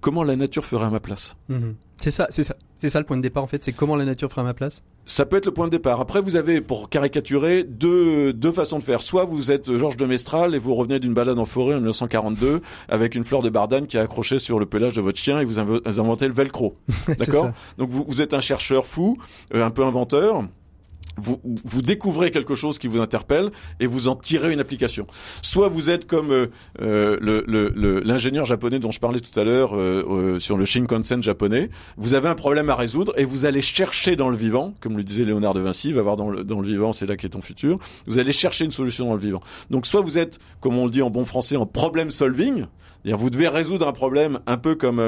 [0.00, 1.34] comment la nature ferait à ma place?
[1.48, 1.70] Mmh.
[2.00, 3.62] C'est ça, c'est ça, c'est ça le point de départ en fait.
[3.64, 4.82] C'est comment la nature ferait à ma place.
[5.04, 6.00] Ça peut être le point de départ.
[6.00, 9.02] Après, vous avez, pour caricaturer, deux, deux façons de faire.
[9.02, 12.60] Soit vous êtes Georges de Mestral et vous revenez d'une balade en forêt en 1942
[12.88, 15.44] avec une fleur de bardane qui est accrochée sur le pelage de votre chien et
[15.44, 16.74] vous inventez le velcro.
[17.18, 17.50] D'accord?
[17.78, 19.16] Donc vous, vous, êtes un chercheur fou,
[19.54, 20.44] euh, un peu inventeur
[21.16, 23.50] vous, vous découvrez quelque chose qui vous interpelle
[23.80, 25.06] et vous en tirez une application.
[25.42, 26.48] Soit vous êtes comme
[26.80, 31.70] euh, l'ingénieur japonais dont je parlais tout à l'heure euh, euh, sur le Shinkansen japonais,
[31.96, 35.04] vous avez un problème à résoudre et vous allez chercher dans le vivant, comme le
[35.04, 37.42] disait Léonard de Vinci, va voir dans le, dans le vivant, c'est là qu'est ton
[37.42, 39.40] futur, vous allez chercher une solution dans le vivant.
[39.70, 42.66] Donc soit vous êtes, comme on le dit en bon français, en problem solving,
[43.04, 45.00] vous devez résoudre un problème un peu comme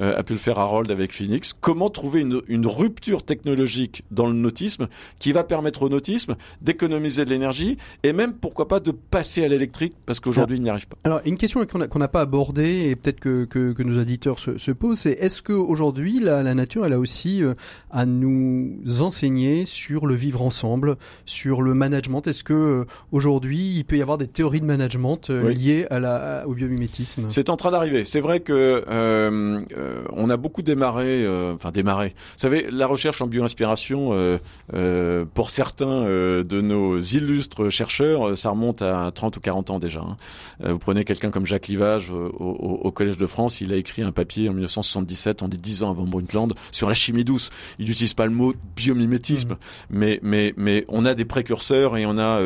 [0.00, 1.54] euh, a pu le faire Harold avec Phoenix.
[1.60, 4.86] Comment trouver une, une, rupture technologique dans le nautisme
[5.18, 9.48] qui va permettre au nautisme d'économiser de l'énergie et même pourquoi pas de passer à
[9.48, 10.96] l'électrique parce qu'aujourd'hui il n'y arrive pas.
[11.04, 14.38] Alors une question qu'on n'a qu pas abordée et peut-être que, que, que, nos auditeurs
[14.38, 17.54] se, se posent, c'est est-ce qu'aujourd'hui la, la nature elle a aussi euh,
[17.90, 22.26] à nous enseigner sur le vivre ensemble, sur le management?
[22.26, 25.54] Est-ce que euh, aujourd'hui il peut y avoir des théories de management euh, oui.
[25.54, 27.19] liées à la, au biomimétisme?
[27.28, 28.04] C'est en train d'arriver.
[28.04, 32.14] C'est vrai que euh, euh, on a beaucoup démarré, euh, enfin démarré.
[32.16, 34.38] Vous savez, la recherche en bioinspiration, euh,
[34.74, 39.78] euh, pour certains euh, de nos illustres chercheurs, ça remonte à 30 ou 40 ans
[39.78, 40.00] déjà.
[40.00, 40.16] Hein.
[40.60, 44.02] vous prenez quelqu'un comme Jacques Livage au, au, au, Collège de France, il a écrit
[44.02, 47.50] un papier en 1977, on dit 10 ans avant Brundtland, sur la chimie douce.
[47.78, 49.56] Il n'utilise pas le mot biomimétisme, mmh.
[49.90, 52.40] mais mais mais on a des précurseurs et on a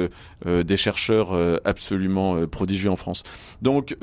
[0.44, 1.32] des chercheurs
[1.64, 3.22] absolument prodigieux en France.
[3.62, 3.96] Donc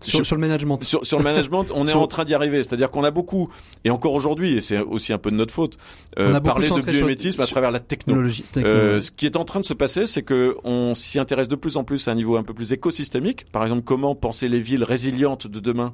[0.00, 0.82] sur, sur, le management.
[0.82, 2.58] Sur, sur le management, on est en train d'y arriver.
[2.58, 3.50] C'est-à-dire qu'on a beaucoup,
[3.84, 5.76] et encore aujourd'hui, et c'est aussi un peu de notre faute,
[6.18, 8.44] euh, parlé de biométisme à travers la technologie.
[8.56, 11.56] Euh, ce qui est en train de se passer, c'est que on s'y intéresse de
[11.56, 13.50] plus en plus à un niveau un peu plus écosystémique.
[13.50, 15.92] Par exemple, comment penser les villes résilientes de demain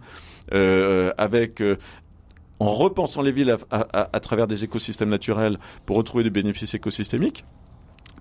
[0.52, 1.76] euh, avec euh,
[2.60, 6.74] en repensant les villes à, à, à, travers des écosystèmes naturels pour retrouver des bénéfices
[6.74, 7.44] écosystémiques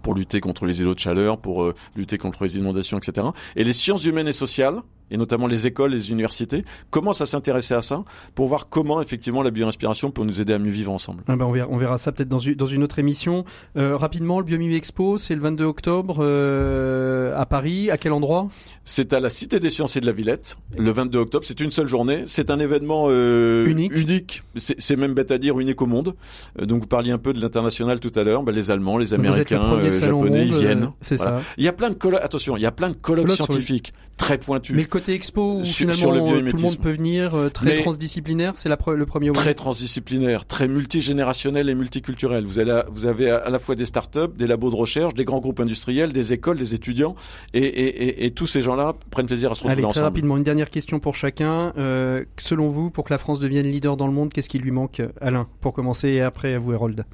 [0.03, 3.25] pour lutter contre les îlots de chaleur, pour euh, lutter contre les inondations, etc.
[3.55, 4.81] Et les sciences humaines et sociales,
[5.13, 8.03] et notamment les écoles, les universités, commencent à s'intéresser à ça
[8.33, 11.23] pour voir comment effectivement la bioinspiration peut nous aider à mieux vivre ensemble?
[11.27, 13.45] Ah ben on, verra, on verra ça peut-être dans, une, dans une autre émission.
[13.77, 17.91] Euh, rapidement, le Biomimi Expo, c'est le 22 octobre euh, à Paris.
[17.91, 18.47] À quel endroit?
[18.85, 21.45] C'est à la Cité des Sciences et de la Villette, le 22 octobre.
[21.45, 22.23] C'est une seule journée.
[22.25, 23.95] C'est un événement euh, unique.
[23.95, 24.41] unique.
[24.55, 26.15] C'est même bête à dire unique au monde.
[26.59, 28.41] Donc vous parliez un peu de l'international tout à l'heure.
[28.41, 30.89] Ben, les Allemands, les Américains, les Japonais, ils viennent.
[31.01, 31.37] C'est voilà.
[31.37, 31.43] ça.
[31.57, 32.21] Il y a plein de colloques.
[32.23, 34.75] Attention, il y a plein de colloques scientifiques très pointus.
[34.75, 37.35] Mais le côté expo où Sur- finalement sur le euh, tout le monde peut venir,
[37.35, 39.33] euh, très Mais- transdisciplinaire, c'est pre- le premier mot.
[39.33, 42.45] Très transdisciplinaire, très multigénérationnel et multiculturel.
[42.45, 46.13] Vous, avez à la fois des startups, des labos de recherche, des grands groupes industriels,
[46.13, 47.15] des écoles, des étudiants,
[47.53, 50.05] et, et, et, et tous ces gens-là prennent plaisir à se retrouver Allez, très ensemble.
[50.05, 51.73] rapidement, une dernière question pour chacun.
[51.77, 54.71] Euh, selon vous, pour que la France devienne leader dans le monde, qu'est-ce qui lui
[54.71, 57.05] manque, Alain, pour commencer, et après à vous, Harold?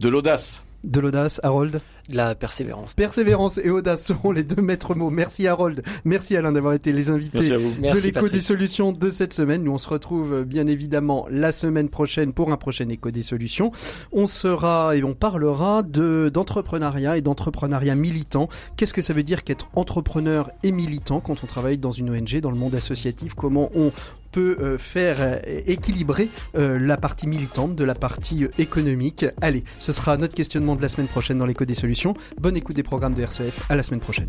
[0.00, 0.62] De l'audace.
[0.82, 1.80] De l'audace, Harold?
[2.14, 2.94] La persévérance.
[2.94, 5.10] Persévérance et audace seront les deux maîtres mots.
[5.10, 7.70] Merci Harold, merci Alain d'avoir été les invités Merci à vous.
[7.80, 9.64] de l'écho des solutions de cette semaine.
[9.64, 13.22] Nous on se retrouve euh, bien évidemment la semaine prochaine pour un prochain écho des
[13.22, 13.72] solutions.
[14.12, 18.48] On sera et on parlera de d'entrepreneuriat et d'entrepreneuriat militant.
[18.76, 22.40] Qu'est-ce que ça veut dire qu'être entrepreneur et militant quand on travaille dans une ONG,
[22.40, 23.34] dans le monde associatif?
[23.34, 23.92] Comment on
[24.32, 29.26] peut euh, faire euh, équilibrer la partie militante de la partie économique?
[29.40, 31.74] Allez, ce sera notre questionnement de la semaine prochaine dans l'écho des
[32.40, 34.28] Bonne écoute des programmes de RCF, à la semaine prochaine.